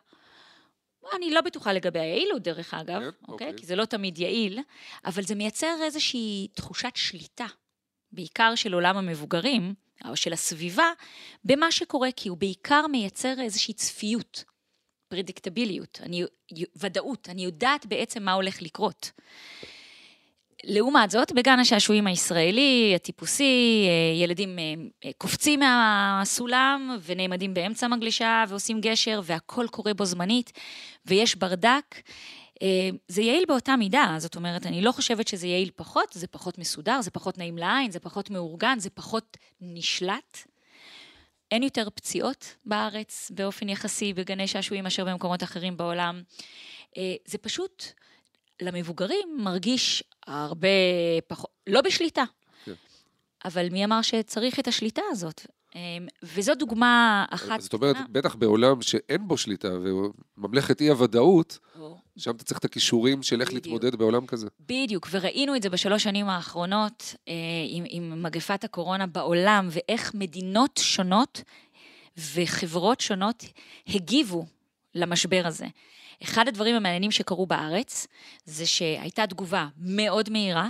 [1.16, 3.48] אני לא בטוחה לגבי היעילות, דרך אגב, כן, אוקיי?
[3.48, 3.52] אוקיי?
[3.56, 4.58] כי זה לא תמיד יעיל,
[5.04, 7.46] אבל זה מייצר איזושהי תחושת שליטה
[8.14, 9.74] בעיקר של עולם המבוגרים,
[10.08, 10.90] או של הסביבה,
[11.44, 14.44] במה שקורה, כי הוא בעיקר מייצר איזושהי צפיות,
[15.08, 16.24] פרדיקטביליות, אני,
[16.76, 19.10] ודאות, אני יודעת בעצם מה הולך לקרות.
[20.64, 23.86] לעומת זאת, בגן השעשועים הישראלי, הטיפוסי,
[24.22, 24.64] ילדים אה,
[25.04, 30.52] אה, קופצים מהסולם ונעמדים באמצע המגלישה ועושים גשר והכל קורה בו זמנית
[31.06, 31.96] ויש ברדק.
[32.64, 36.58] אה, זה יעיל באותה מידה, זאת אומרת, אני לא חושבת שזה יעיל פחות, זה פחות
[36.58, 40.38] מסודר, זה פחות נעים לעין, זה פחות מאורגן, זה פחות נשלט.
[41.50, 46.22] אין יותר פציעות בארץ באופן יחסי בגני שעשועים מאשר במקומות אחרים בעולם.
[46.96, 47.84] אה, זה פשוט,
[48.62, 50.68] למבוגרים מרגיש הרבה
[51.26, 52.24] פחות, לא בשליטה.
[52.64, 52.72] כן.
[53.44, 55.46] אבל מי אמר שצריך את השליטה הזאת?
[55.74, 57.60] אמ, וזו דוגמה אחת.
[57.60, 61.58] זאת אומרת, בטח בעולם שאין בו שליטה וממלכת אי-הוודאות,
[62.18, 64.46] שם אתה צריך את הכישורים של איך להתמודד בעולם כזה.
[64.60, 67.34] בדיוק, וראינו את זה בשלוש שנים האחרונות אה,
[67.68, 71.42] עם, עם מגפת הקורונה בעולם, ואיך מדינות שונות
[72.34, 73.44] וחברות שונות
[73.88, 74.46] הגיבו
[74.94, 75.66] למשבר הזה.
[76.22, 78.06] אחד הדברים המעניינים שקרו בארץ,
[78.44, 80.68] זה שהייתה תגובה מאוד מהירה,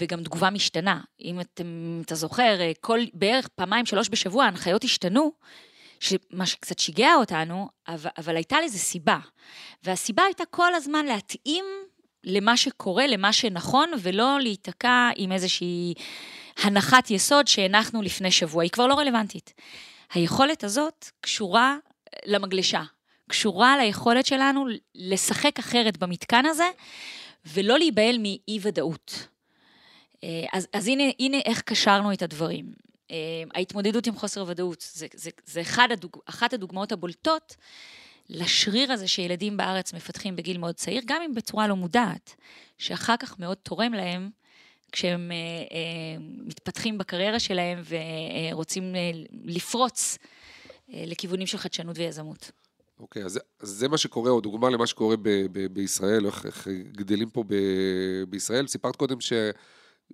[0.00, 1.00] וגם תגובה משתנה.
[1.20, 5.32] אם אתם, אתה זוכר, כל, בערך פעמיים, שלוש בשבוע ההנחיות השתנו,
[6.30, 9.18] מה שקצת שיגע אותנו, אבל, אבל הייתה לזה סיבה.
[9.82, 11.64] והסיבה הייתה כל הזמן להתאים
[12.24, 15.94] למה שקורה, למה שנכון, ולא להיתקע עם איזושהי
[16.62, 19.54] הנחת יסוד שהנחנו לפני שבוע, היא כבר לא רלוונטית.
[20.14, 21.76] היכולת הזאת קשורה
[22.26, 22.82] למגלשה,
[23.28, 26.70] קשורה ליכולת שלנו לשחק אחרת במתקן הזה,
[27.46, 29.28] ולא להיבהל מאי-ודאות.
[30.24, 32.72] אה, אז, אז הנה, הנה איך קשרנו את הדברים.
[33.12, 33.16] אה,
[33.54, 37.56] ההתמודדות עם חוסר ודאות, זה, זה, זה אחד הדוג, אחת הדוגמאות הבולטות
[38.28, 42.34] לשריר הזה שילדים בארץ מפתחים בגיל מאוד צעיר, גם אם בצורה לא מודעת,
[42.78, 44.30] שאחר כך מאוד תורם להם
[44.92, 49.10] כשהם אה, אה, מתפתחים בקריירה שלהם ורוצים אה,
[49.44, 50.18] לפרוץ
[50.92, 52.50] אה, לכיוונים של חדשנות ויזמות.
[53.00, 56.68] אוקיי, אז, אז זה מה שקורה, או דוגמה למה שקורה ב, ב, בישראל, איך, איך
[56.92, 57.54] גדלים פה ב,
[58.28, 58.66] בישראל.
[58.66, 59.32] סיפרת קודם ש...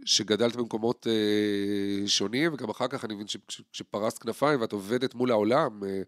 [0.04, 3.26] שגדלת במקומות אה, שונים, וגם אחר כך אני מבין
[3.72, 6.02] שפרסת כנפיים ואת עובדת מול העולם אה,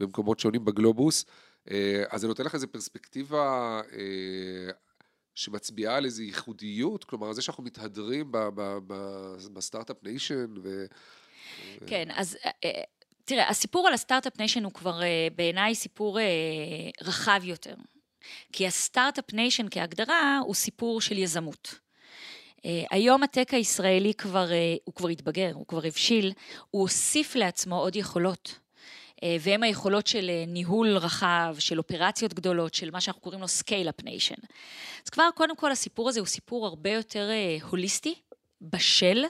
[0.00, 1.24] במקומות שונים בגלובוס,
[1.70, 4.72] אה, אז זה נותן לך איזו פרספקטיבה אה,
[5.34, 8.32] שמצביעה על איזו ייחודיות, כלומר, זה שאנחנו מתהדרים
[9.52, 10.84] ב Start-up Nation ו...
[11.86, 12.36] כן, אז...
[12.44, 12.82] אה, אה,
[13.26, 16.18] תראה, הסיפור על ה Start-up Nation הוא כבר אה, בעיניי סיפור
[17.02, 17.74] רחב יותר.
[18.52, 21.83] כי ה Start-up Nation כהגדרה הוא סיפור של יזמות.
[22.64, 26.32] אה, היום ה tech הישראלי כבר, אה, הוא כבר התבגר, הוא כבר הבשיל,
[26.70, 28.58] הוא הוסיף לעצמו עוד יכולות.
[29.16, 34.02] אה, והם היכולות של ניהול רחב, של אופרציות גדולות, של מה שאנחנו קוראים לו Scale-up
[34.02, 34.46] Nation.
[35.04, 37.30] אז כבר קודם כל הסיפור הזה הוא סיפור הרבה יותר
[37.70, 38.14] הוליסטי,
[38.62, 39.24] בשל,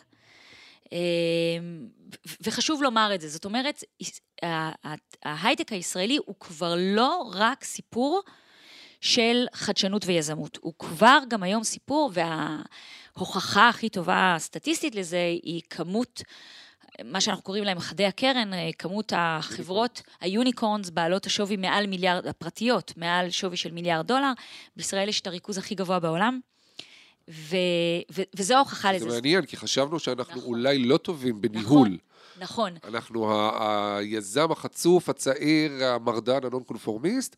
[2.40, 3.28] וחשוב לומר את זה.
[3.28, 3.84] זאת אומרת,
[5.22, 8.22] ההייטק הישראלי הוא כבר לא רק סיפור
[9.00, 12.62] של חדשנות ויזמות, הוא כבר גם היום סיפור, וה...
[13.16, 16.22] ההוכחה הכי טובה סטטיסטית לזה היא כמות
[17.04, 22.92] מה שאנחנו קוראים להם חדי הקרן, אה, כמות החברות, היוניקורנס, בעלות השווי מעל מיליארד, הפרטיות,
[22.96, 24.32] מעל שווי של מיליארד דולר.
[24.76, 26.40] בישראל יש את הריכוז הכי גבוה בעולם.
[27.30, 27.56] ו,
[28.12, 29.04] ו, וזו ההוכחה לזה.
[29.10, 30.44] זה מעניין, כי חשבנו שאנחנו נכון.
[30.54, 31.98] אולי לא טובים בניהול.
[32.38, 32.72] נכון.
[32.84, 37.36] אנחנו ה- היזם החצוף, הצעיר, המרדן, הנון קונפורמיסט,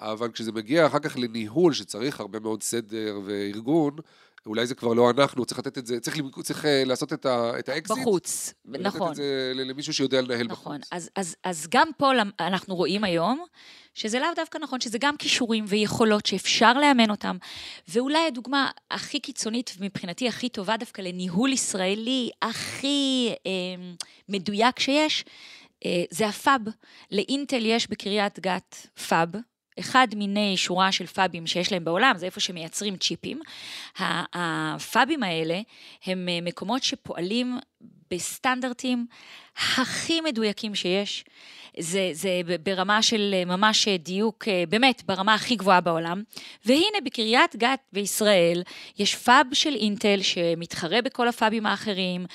[0.00, 3.96] אבל כשזה מגיע אחר כך לניהול, שצריך הרבה מאוד סדר וארגון,
[4.46, 7.26] אולי זה כבר לא אנחנו, צריך לתת את זה, צריך, למק- צריך אה, לעשות את,
[7.26, 7.98] ה, את האקזיט.
[7.98, 9.10] בחוץ, ולתת נכון.
[9.10, 10.88] את זה ל- למישהו שיודע לנהל נכון, בחוץ.
[10.92, 13.44] אז, אז, אז גם פה אנחנו רואים היום
[13.94, 17.36] שזה לאו דווקא נכון, שזה גם כישורים ויכולות שאפשר לאמן אותם.
[17.88, 23.52] ואולי הדוגמה הכי קיצונית ומבחינתי הכי טובה דווקא לניהול ישראלי הכי אה,
[24.28, 25.24] מדויק שיש,
[25.84, 26.60] אה, זה הפאב.
[27.10, 28.76] לאינטל יש בקריית גת
[29.08, 29.28] פאב.
[29.78, 33.40] אחד מיני שורה של פאבים שיש להם בעולם, זה איפה שמייצרים צ'יפים.
[33.98, 35.60] הפאבים האלה
[36.06, 37.58] הם אה, מקומות שפועלים
[38.10, 39.06] בסטנדרטים
[39.56, 41.24] הכי מדויקים שיש.
[41.78, 46.22] זה, זה ברמה של אה, ממש דיוק, אה, באמת, ברמה הכי גבוהה בעולם.
[46.64, 48.62] והנה, בקריית גת בישראל,
[48.98, 52.26] יש פאב של אינטל שמתחרה בכל הפאבים האחרים,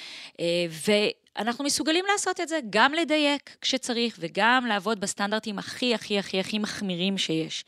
[1.37, 6.59] ואנחנו מסוגלים לעשות את זה, גם לדייק כשצריך, וגם לעבוד בסטנדרטים הכי, הכי, הכי, הכי
[6.59, 7.65] מחמירים שיש.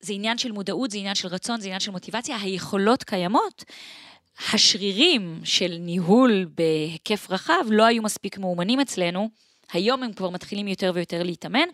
[0.00, 3.64] זה עניין של מודעות, זה עניין של רצון, זה עניין של מוטיבציה, היכולות קיימות.
[4.52, 9.30] השרירים של ניהול בהיקף רחב לא היו מספיק מאומנים אצלנו,
[9.72, 11.68] היום הם כבר מתחילים יותר ויותר להתאמן.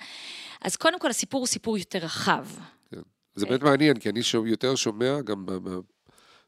[0.61, 2.47] אז קודם כל הסיפור הוא סיפור יותר רחב.
[3.35, 5.47] זה באמת מעניין, כי אני יותר שומע, גם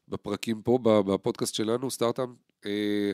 [0.09, 2.29] בפרקים פה, בפודקאסט שלנו, סטארט-אפ,
[2.67, 3.11] אה,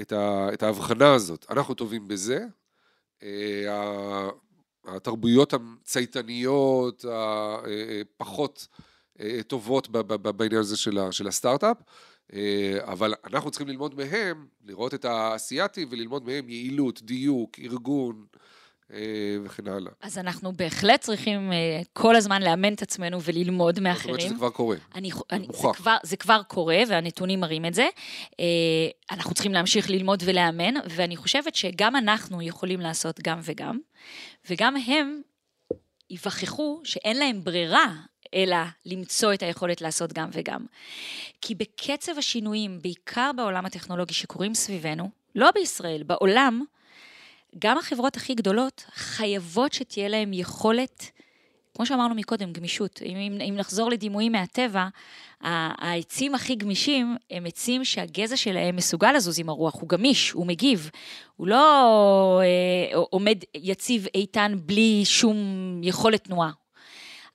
[0.00, 1.46] את, ה, את ההבחנה הזאת.
[1.50, 2.46] אנחנו טובים בזה,
[3.22, 4.28] אה,
[4.84, 7.04] התרבויות הצייתניות,
[8.20, 8.68] הפחות
[9.20, 11.76] אה, טובות ב- ב- בעניין הזה של, הסטארט-אפ,
[12.32, 18.40] אה, אבל אנחנו צריכים ללמוד מהם, לראות את האסייתים וללמוד מהם יעילות, דיוק, ארגון אה,
[19.44, 19.92] וכן הלאה.
[20.00, 24.20] אז אנחנו בהחלט צריכים אה, כל הזמן לאמן את עצמנו וללמוד זאת אומרת מאחרים.
[24.20, 24.76] שזה כבר קורה.
[24.94, 25.68] אני, אני, זה.
[25.74, 27.88] כבר, זה כבר קורה, והנתונים מראים את זה.
[28.40, 28.44] אה,
[29.10, 33.78] אנחנו צריכים להמשיך ללמוד ולאמן, ואני חושבת שגם אנחנו יכולים לעשות גם וגם,
[34.50, 35.22] וגם הם
[36.10, 37.94] ייווכחו שאין להם ברירה
[38.34, 40.66] אלא למצוא את היכולת לעשות גם וגם.
[41.40, 46.64] כי בקצב השינויים, בעיקר בעולם הטכנולוגי שקורים סביבנו, לא בישראל, בעולם,
[47.58, 51.10] גם החברות הכי גדולות חייבות שתהיה להן יכולת,
[51.74, 53.02] כמו שאמרנו מקודם, גמישות.
[53.04, 54.88] אם, אם, נחזור לדימויים מהטבע,
[55.40, 60.90] העצים הכי גמישים הם עצים שהגזע שלהם מסוגל לזוז עם הרוח, הוא גמיש, הוא מגיב.
[61.36, 65.36] הוא לא אה, עומד יציב איתן בלי שום
[65.82, 66.50] יכולת תנועה.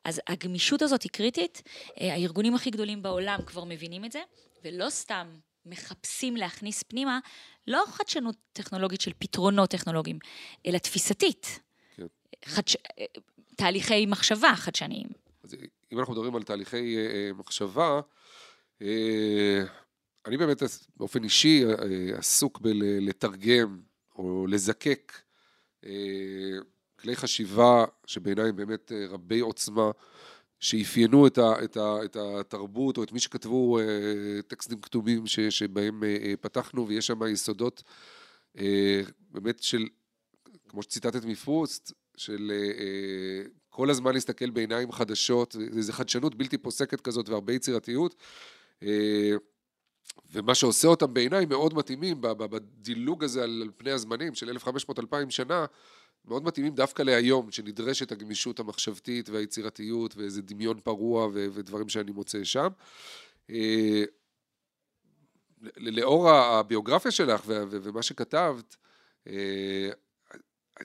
[0.05, 1.61] אז הגמישות הזאת היא קריטית,
[2.01, 4.19] אה, הארגונים הכי גדולים בעולם כבר מבינים את זה,
[4.63, 5.27] ולא סתם
[5.69, 7.19] מחפשים להכניס פנימה
[7.67, 10.19] לא חדשנות טכנולוגית של פתרונות טכנולוגיים,
[10.65, 11.59] אלא תפיסתית.
[11.95, 12.05] כן.
[12.45, 12.75] חדש...
[12.99, 13.05] אה,
[13.55, 15.07] תהליכי מחשבה חדשניים.
[15.43, 15.55] אז
[15.91, 18.01] אם אנחנו מדברים על תהליכי אה, אה, מחשבה,
[18.81, 19.63] אה,
[20.25, 20.63] אני באמת
[20.97, 23.81] באופן אישי אה, עסוק בלתרגם
[24.15, 25.13] או לזקק
[25.85, 25.91] אה,
[26.99, 29.91] כלי חשיבה שבעיניי הם באמת אה, רבי עוצמה,
[30.59, 33.83] שאפיינו את, ה, את, ה, את התרבות או את מי שכתבו אה,
[34.47, 37.83] טקסטים כתובים ש, שבהם אה, אה, פתחנו, ויש שם יסודות
[38.57, 39.85] אה, באמת של,
[40.67, 47.01] כמו שציטטת מפרוסט, של אה, אה, כל הזמן להסתכל בעיניים חדשות, איזו חדשנות בלתי פוסקת
[47.01, 48.15] כזאת והרבה יצירתיות.
[48.83, 49.31] אה,
[50.31, 55.65] ומה שעושה אותם בעיניי מאוד מתאימים בדילוג הזה על פני הזמנים של 1500-2000 שנה,
[56.29, 62.43] מאוד מתאימים דווקא להיום, שנדרשת הגמישות המחשבתית והיצירתיות ואיזה דמיון פרוע ו- ודברים שאני מוצא
[62.43, 62.67] שם.
[63.49, 64.03] אה,
[65.77, 68.75] לאור הביוגרפיה שלך ו- ו- ומה שכתבת,
[69.27, 69.89] אה,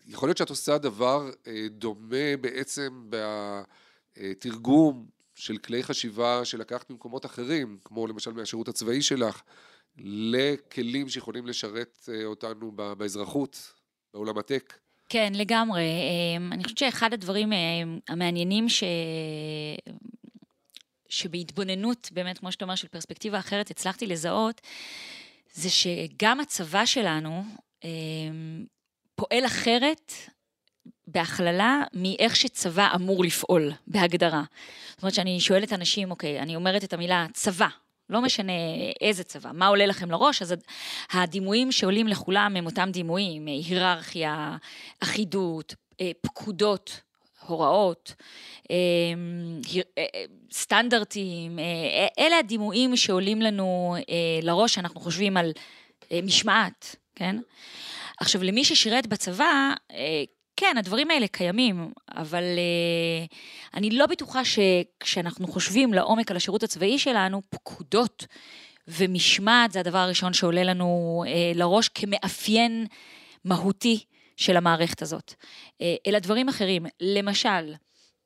[0.07, 3.11] יכול להיות שאת עושה דבר אה, דומה בעצם
[4.17, 9.43] בתרגום של כלי חשיבה שלקחת ממקומות אחרים, כמו למשל מהשירות הצבאי שלך,
[9.97, 13.73] לכלים שיכולים לשרת אותנו באזרחות,
[14.15, 14.84] בעולם הטק.
[15.09, 15.83] כן, לגמרי.
[16.37, 18.85] אמ, אני חושבת שאחד הדברים אמ, המעניינים ש...
[21.09, 24.61] שבהתבוננות, באמת, כמו שאתה אומר, של פרספקטיבה אחרת, הצלחתי לזהות,
[25.53, 27.45] זה שגם הצבא שלנו
[27.85, 28.65] אמ,
[29.15, 30.13] פועל אחרת
[31.07, 34.43] בהכללה מאיך שצבא אמור לפעול, בהגדרה.
[34.91, 37.69] זאת אומרת שאני שואלת אנשים, אוקיי, אני אומרת את המילה צבא,
[38.11, 38.53] לא משנה
[39.01, 40.65] איזה צבא, מה עולה לכם לראש, אז הד-
[41.13, 44.57] הדימויים שעולים לכולם הם אותם דימויים, היררכיה,
[45.01, 47.01] אחידות, אה, פקודות,
[47.47, 48.15] הוראות,
[48.71, 48.77] אה,
[49.99, 50.05] אה,
[50.53, 51.59] סטנדרטים,
[52.19, 53.97] אלה הדימויים שעולים לנו
[54.43, 55.53] לראש, אנחנו חושבים על
[56.23, 57.37] משמעת, כן?
[58.21, 59.73] עכשיו, למי ששירת בצבא,
[60.65, 63.27] כן, הדברים האלה קיימים, אבל אה,
[63.75, 68.27] אני לא בטוחה שכשאנחנו חושבים לעומק על השירות הצבאי שלנו, פקודות
[68.89, 72.87] ומשמעת זה הדבר הראשון שעולה לנו אה, לראש כמאפיין
[73.45, 74.05] מהותי
[74.37, 75.35] של המערכת הזאת.
[75.81, 77.75] אה, אלא דברים אחרים, למשל,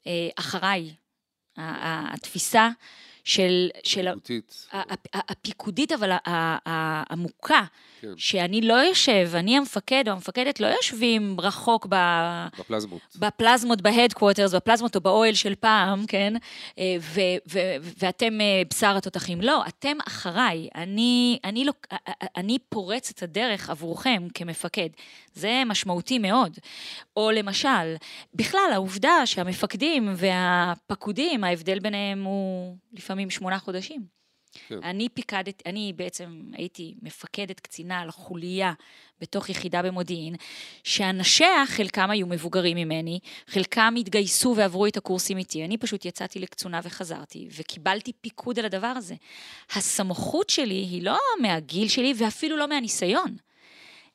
[0.07, 0.95] אה, אחריי,
[1.57, 2.69] התפיסה
[3.29, 3.69] של...
[3.85, 4.67] של פיקודית.
[5.15, 7.63] הפיקודית, אבל העמוקה,
[8.01, 8.09] כן.
[8.17, 11.95] שאני לא יושב, אני המפקד או המפקדת לא יושבים רחוק ב...
[12.59, 13.01] בפלזמות.
[13.19, 16.35] בפלזמות, בהדקווטרס, בפלזמות או באוהל של פעם, כן?
[16.79, 17.21] אה, ו,
[17.53, 17.59] ו,
[17.99, 19.41] ואתם אה, בשר התותחים.
[19.41, 20.69] לא, אתם אחריי.
[20.75, 21.73] אני, אני, לא,
[22.37, 24.89] אני פורץ את הדרך עבורכם כמפקד.
[25.35, 26.59] זה משמעותי מאוד.
[27.17, 27.95] או למשל,
[28.35, 34.19] בכלל, העובדה שהמפקדים והפקודים, ההבדל ביניהם הוא לפעמים שמונה חודשים.
[34.69, 34.83] כן.
[34.83, 38.73] אני פיקדת, אני בעצם הייתי מפקדת קצינה על חוליה
[39.21, 40.35] בתוך יחידה במודיעין,
[40.85, 45.65] שאנשיה, חלקם היו מבוגרים ממני, חלקם התגייסו ועברו את הקורסים איתי.
[45.65, 49.15] אני פשוט יצאתי לקצונה וחזרתי, וקיבלתי פיקוד על הדבר הזה.
[49.73, 53.37] הסמכות שלי היא לא מהגיל שלי ואפילו לא מהניסיון.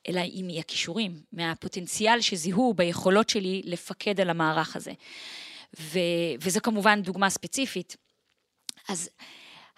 [0.09, 4.91] אלא היא מהכישורים, מהפוטנציאל שזיהו ביכולות שלי לפקד על המערך הזה.
[5.79, 5.99] ו,
[6.41, 7.97] וזו כמובן דוגמה ספציפית.
[8.89, 9.10] אז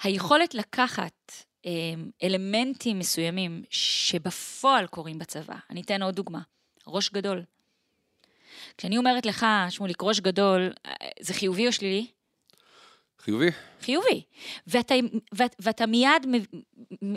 [0.04, 1.32] היכולת לקחת
[1.66, 6.42] אמ, אלמנטים מסוימים שבפועל קורים בצבא, אני אתן עוד דוגמה,
[6.88, 7.44] ראש גדול.
[8.78, 10.74] כשאני אומרת לך, שמוליק, ראש גדול,
[11.20, 12.08] זה חיובי או שלילי?
[13.20, 13.50] חיובי.
[13.82, 14.22] חיובי.
[14.68, 14.96] ואתה,
[15.34, 16.26] ואת, ואתה מיד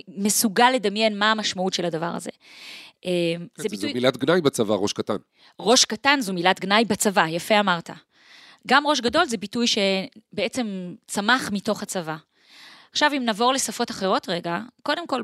[0.08, 2.30] מסוגל לדמיין מה המשמעות של הדבר הזה.
[3.04, 3.10] אמ,
[3.54, 3.88] כן, זה ביטוי...
[3.88, 5.16] זו מילת גנאי בצבא, ראש קטן.
[5.60, 7.90] ראש קטן זו מילת גנאי בצבא, יפה אמרת.
[8.66, 12.16] גם ראש גדול זה ביטוי שבעצם צמח מתוך הצבא.
[12.90, 15.22] עכשיו, אם נעבור לשפות אחרות רגע, קודם כל,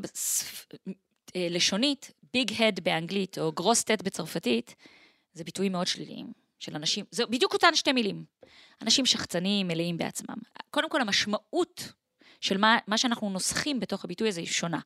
[1.36, 4.74] אה, לשונית, ביג הד באנגלית או גרוס טט בצרפתית,
[5.32, 8.24] זה ביטויים מאוד שליליים של אנשים, זה בדיוק אותן שתי מילים.
[8.82, 10.36] אנשים שחצניים, מלאים בעצמם.
[10.70, 11.92] קודם כל, המשמעות
[12.44, 14.78] של מה, מה שאנחנו יוצקים בתוך הביטוי הזה היא שונה.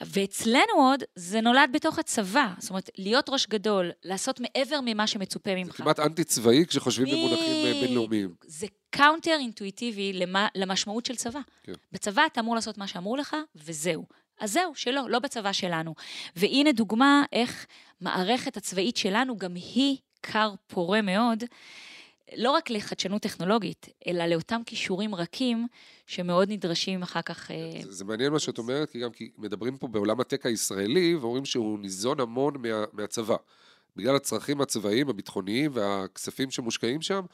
[0.00, 2.48] ואצלנו עוד, זה נולד בתוך הצבא.
[2.58, 5.76] זאת אומרת, להיות ראש גדול, לעשות מעבר ממה שמצופה ממך.
[5.76, 8.34] זה כמעט אנטי-צבאי כשחושבים במונחים אה, בינלאומיים.
[8.46, 10.20] זה counter אינטואיטיבי
[10.54, 11.40] למשמעות של צבא.
[11.62, 11.72] כן.
[11.92, 14.04] בצבא אתה אמור לעשות מה שאמרו לך, וזהו.
[14.40, 15.94] אז זהו, שלא, לא בצבא שלנו.
[16.36, 17.66] והנה דוגמה איך
[18.00, 21.44] מערכת הצבאית שלנו, גם היא כר פורה מאוד,
[22.36, 25.66] לא רק לחדשנות טכנולוגית, אלא לאותם כישורים רכים
[26.06, 27.50] שמאוד נדרשים אחר כך...
[27.50, 31.14] אה, זה, זה מעניין מה שאת אומרת, כי גם כי מדברים פה בעולם הטק הישראלי,
[31.14, 33.36] ואומרים שהוא ניזון המון מה, מהצבא.
[33.96, 37.24] בגלל הצרכים הצבאיים, הביטחוניים והכספים שמושקעים שם,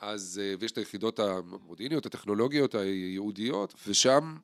[0.00, 4.36] אז, אה, ויש את היחידות המודיעיניות, הטכנולוגיות הייעודיות, ושם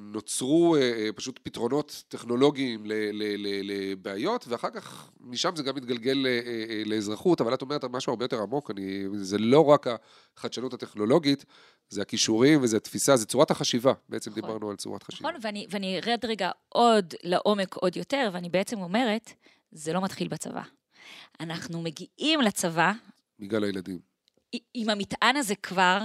[0.00, 2.82] נוצרו אה, פשוט פתרונות טכנולוגיים
[3.64, 6.26] לבעיות, ואחר כך משם זה גם מתגלגל
[6.86, 9.86] לאזרחות, אבל את אומרת משהו הרבה יותר עמוק, אני, זה לא רק
[10.36, 11.44] החדשנות הטכנולוגית,
[11.88, 14.42] זה הכישורים וזה התפיסה, זה צורת החשיבה, בעצם נכון.
[14.42, 15.28] דיברנו על צורת חשיבה.
[15.28, 19.32] נכון, ואני, ואני ארד רגע עוד לעומק עוד יותר, ואני בעצם אומרת,
[19.72, 20.62] זה לא מתחיל בצבא.
[21.40, 22.92] אנחנו מגיעים לצבא...
[23.38, 23.98] בגלל הילדים.
[24.74, 26.00] עם המטען הזה כבר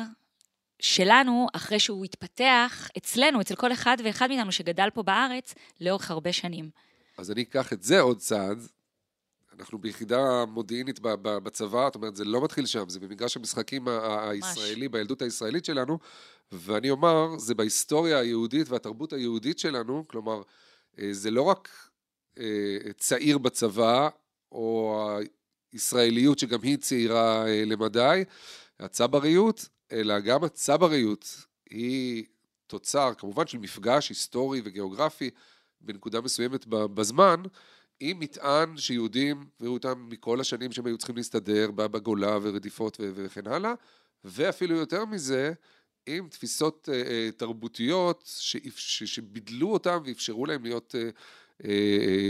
[0.80, 6.34] שלנו, אחרי שהוא התפתח אצלנו, אצל כל אחד ואחד מאיתנו שגדל פה בארץ, לאורך הרבה
[6.34, 6.70] שנים.
[7.18, 8.68] אז אני אקח את זה עוד צעד.
[9.60, 15.22] אנחנו ביחידה מודיעינית בצבא, זאת אומרת, זה לא מתחיל שם, זה במגרש המשחקים הישראלי, בילדות
[15.22, 16.00] הישראלית שלנו,
[16.52, 20.42] ואני אומר, זה בהיסטוריה היהודית והתרבות היהודית שלנו, כלומר,
[21.00, 21.90] אה, זה לא רק
[22.40, 24.10] אה, צעיר בצבא,
[24.52, 25.20] או
[25.74, 28.24] ישראליות שגם היא צעירה אה, למדי,
[28.80, 32.26] הצבריות, אלא גם הצבריות היא
[32.68, 35.30] תוצר כמובן של מפגש היסטורי וגיאוגרפי
[35.82, 37.44] בנקודה מסוימת בזמן,
[38.00, 43.74] עם מטען שיהודים הביאו אותם מכל השנים שהם היו צריכים להסתדר בגולה ורדיפות וכן הלאה,
[44.24, 45.54] ואפילו יותר מזה,
[46.06, 51.10] עם תפיסות אה, אה, תרבותיות שבידלו אותם ואפשרו להם להיות אה,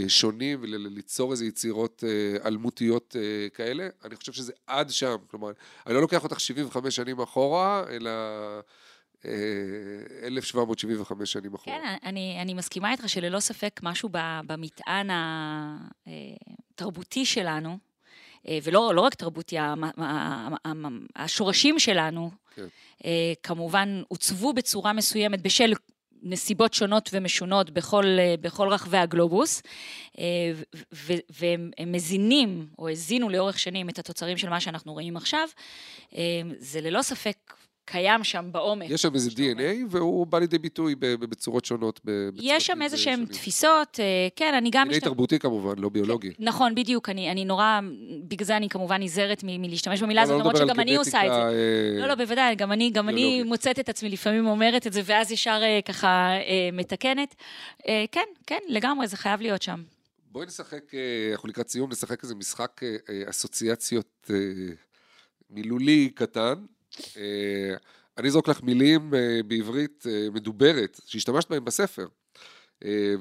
[0.08, 3.16] שונים וליצור איזה יצירות אה, אלמותיות
[3.54, 3.88] כאלה.
[4.06, 5.52] אני חושב שזה עד שם, כלומר,
[5.88, 8.12] אני לא לוקח אותך 75 שנים אחורה, אלא
[10.24, 11.78] 1775 שנים אחורה.
[11.78, 14.10] כן, אני, אני מסכימה איתך שללא ספק משהו
[14.48, 15.10] במטען
[16.74, 17.78] התרבותי שלנו,
[18.64, 19.56] ולא לא רק תרבותי,
[21.16, 22.68] השורשים שלנו, כן.
[23.44, 25.74] כמובן עוצבו בצורה מסוימת בשל
[26.24, 29.62] נסיבות שונות ומשונות בכל, אה, בכל רחבי הגלובוס,
[30.20, 30.24] אה,
[31.40, 35.48] והם מזינים, או הזינו לאורך שנים את התוצרים של מה שאנחנו רואים עכשיו,
[36.16, 36.22] אה,
[36.58, 37.54] זה ללא ספק
[37.86, 38.90] קיים שם בעומק.
[38.90, 39.30] יש שם איזה.
[39.30, 42.00] DNA, והוא בא לידי ביטוי בצורות שונות.
[42.36, 43.26] יש שם איזה שהן.
[43.26, 44.90] תפיסות, אה, כן, אני גם...
[44.90, 46.32] DNA תרבותי כמובן, לא ביולוגי.
[46.40, 47.80] נכון, בדיוק, אני, אני נורא,
[48.28, 51.40] בגלל זה אני כמובן נזהרת מלהשתמש במילה הזאת, לא, למרות שגם אני עושה את זה.
[51.40, 53.46] אה, לא, לא, בוודאי, גם אני, גם אני ביולוגית.
[53.46, 56.30] מוצאת את עצמי לפעמים אומרת את זה, ואז ישר אה, ככה
[56.74, 57.36] מתקנת.
[58.12, 59.84] כן, כן, לגמרי, זה חייב להיות שם.
[60.32, 60.92] בואי נשחק,
[61.32, 62.82] אנחנו לקראת סיום, נשחק איזה משחק
[63.30, 64.32] אסוציאציות
[65.50, 66.54] מילולי קטן.
[67.18, 67.76] אה,
[68.18, 72.08] אני אזרוק לך מילים אה, בעברית אה, מדוברת, שהשתמשת בהם בספר,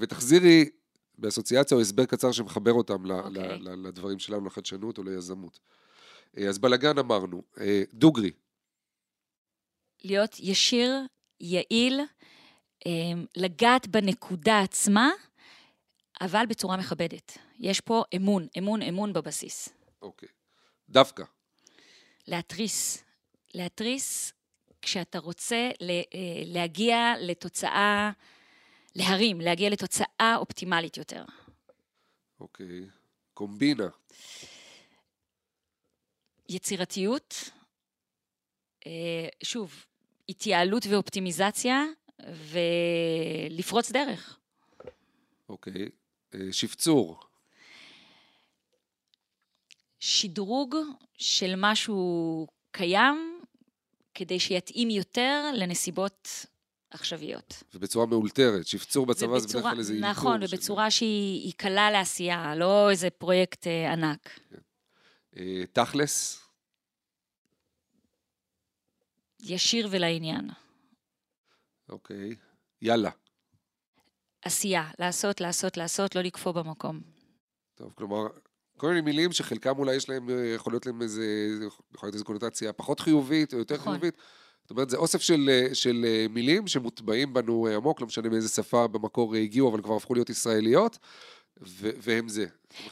[0.00, 0.70] ותחזירי
[1.18, 3.58] באסוציאציה או הסבר קצר שמחבר אותם ל- אוקיי.
[3.60, 5.60] לדברים שלנו, לחדשנות או ליזמות.
[6.48, 7.42] אז בלאגן אמרנו,
[7.92, 8.30] דוגרי,
[10.04, 11.00] להיות ישיר,
[11.40, 12.00] יעיל,
[13.36, 15.10] לגעת בנקודה עצמה,
[16.20, 17.38] אבל בצורה מכבדת.
[17.60, 19.68] יש פה אמון, אמון, אמון בבסיס.
[20.02, 20.28] אוקיי.
[20.88, 21.24] דווקא,
[22.26, 23.04] להתריס.
[23.54, 24.32] להתריס
[24.82, 28.10] כשאתה רוצה אה, להגיע לתוצאה,
[28.94, 31.24] להרים, להגיע לתוצאה אופטימלית יותר.
[32.40, 32.80] אוקיי.
[33.34, 33.88] קומבינה,
[36.48, 37.50] יצירתיות,
[38.86, 39.84] אה, שוב,
[40.28, 41.84] התייעלות ואופטימיזציה,
[42.22, 44.38] ולפרוץ דרך.
[45.48, 45.88] אוקיי.
[46.34, 47.20] אה, שפצור,
[50.00, 50.76] שדרוג
[51.18, 53.33] של משהו קיים,
[54.14, 56.46] כדי שיתאים יותר לנסיבות
[56.90, 57.62] עכשוויות.
[57.74, 58.66] ובצורה מאולתרת.
[58.66, 60.10] שפצור בצבא זה בדרך ובצורה- כלל איזה אילתור.
[60.10, 64.40] נכון, ובצורה שהיא היא קלה לעשייה, לא איזה פרויקט אה, ענק.
[65.36, 66.40] אה, תכלס,
[69.40, 70.50] ישיר ולעניין.
[71.88, 72.34] אוקיי.
[72.82, 73.10] יאללה.
[74.42, 77.00] עשייה, לעשות, לעשות, לעשות, לא לקפוא במקום.
[77.74, 78.26] טוב, כלומר,
[78.76, 81.24] כל מיני מילים שחלקם אולי יש להם, אה, יכול להיות להם איזה,
[81.94, 83.92] יכול להיות איזו קונוטציה פחות חיובית או יותר נכון.
[83.92, 84.14] חיובית.
[84.62, 88.48] זאת אומרת, זה אוסף של, אה, של אה, מילים שמוטבעים בנו עמוק, לא משנה מאיזה
[88.48, 90.98] שפה במקור הגיעו, אבל כבר הפכו להיות ישראליות,
[91.62, 92.46] ו- והם זה.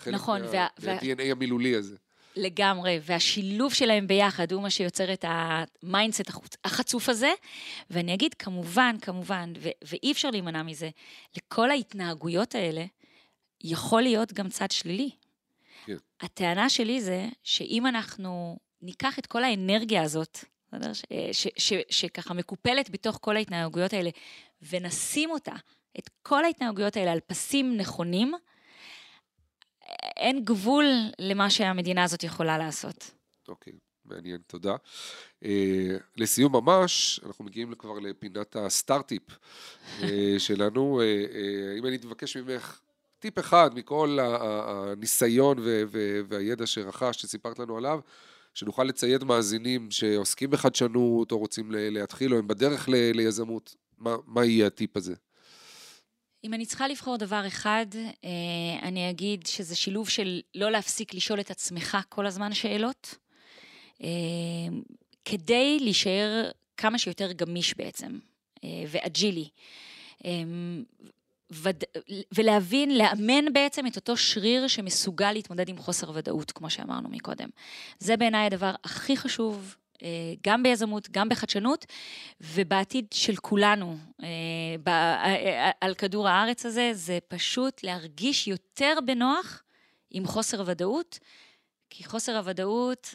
[0.06, 1.96] הם נכון, מה- וה- וה- מה-DNA המילולי הזה.
[2.36, 6.30] לגמרי, והשילוב שלהם ביחד הוא מה שיוצר את ה mindset
[6.64, 7.32] החצוף הזה.
[7.90, 10.90] ואני אגיד, כמובן, כמובן, ו- ואי אפשר להימנע מזה,
[11.36, 12.84] לכל ההתנהגויות האלה
[13.64, 15.10] יכול להיות גם צד שלילי.
[15.86, 15.96] כן.
[16.20, 20.38] הטענה שלי זה שאם אנחנו ניקח את כל האנרגיה הזאת,
[20.72, 20.92] בסדר?
[20.92, 24.10] ש- ש- ש- שככה מקופלת בתוך כל ההתנהגויות האלה,
[24.62, 25.54] ונשים אותה,
[25.98, 28.32] את כל ההתנהגויות האלה על פסים נכונים,
[30.16, 30.84] אין גבול
[31.18, 33.10] למה שהמדינה הזאת יכולה לעשות.
[33.48, 33.72] אוקיי,
[34.04, 34.76] מעניין, תודה.
[35.44, 39.22] אה, לסיום ממש, אנחנו מגיעים כבר לפינת הסטארט-טיפ
[40.02, 41.00] אה, שלנו.
[41.00, 42.80] אה, אה, אם אני אבקש ממך
[43.22, 45.58] טיפ אחד מכל הניסיון
[46.28, 48.00] והידע שרכשת, שסיפרת לנו עליו,
[48.54, 54.66] שנוכל לצייד מאזינים שעוסקים בחדשנות, או רוצים להתחיל, או הם בדרך ליזמות, מה, מה יהיה
[54.66, 55.14] הטיפ הזה?
[56.44, 57.86] אם אני צריכה לבחור דבר אחד,
[58.24, 63.14] אה, אני אגיד שזה שילוב של לא להפסיק לשאול את עצמך כל הזמן שאלות,
[64.02, 64.08] אה,
[65.24, 68.18] כדי להישאר כמה שיותר גמיש בעצם,
[68.64, 69.48] אה, ואג'ילי.
[71.52, 71.84] וד...
[72.34, 77.48] ולהבין, לאמן בעצם את אותו שריר שמסוגל להתמודד עם חוסר ודאות, כמו שאמרנו מקודם.
[77.98, 80.08] זה בעיניי הדבר הכי חשוב, אה,
[80.46, 81.86] גם ביזמות, גם בחדשנות,
[82.40, 84.28] ובעתיד של כולנו אה,
[84.88, 89.62] אה, על כדור הארץ הזה, זה פשוט להרגיש יותר בנוח
[90.10, 91.18] עם חוסר ודאות,
[91.90, 93.14] כי חוסר הוודאות,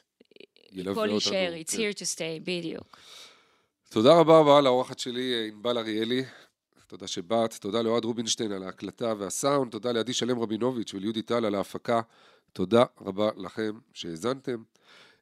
[0.91, 1.77] הכל יישאר, it's כן.
[1.77, 2.97] here to stay, בדיוק.
[3.89, 6.23] תודה רבה רבה לאורחת שלי, ענבל אריאלי.
[6.87, 11.55] תודה שבאת, תודה לאוהד רובינשטיין על ההקלטה והסאונד, תודה לעדי שלם רבינוביץ' וליהודי טל על
[11.55, 12.01] ההפקה.
[12.53, 14.63] תודה רבה לכם שהאזנתם.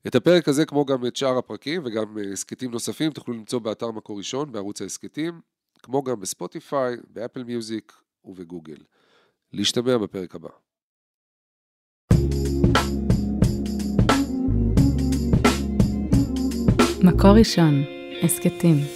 [0.08, 3.92] את הפרק הזה, כמו גם את שאר הפרקים וגם אה, הסכתים נוספים, תוכלו למצוא באתר
[3.92, 5.42] מקור ראשון, בערוץ ההסכתים,
[5.84, 7.94] כמו גם בספוטיפיי, באפל מיוזיק
[8.26, 8.78] ובגוגל.
[9.54, 10.50] להשתמע בפרק הבא.
[17.04, 17.84] מקור ראשון,
[18.24, 18.95] הסכתים.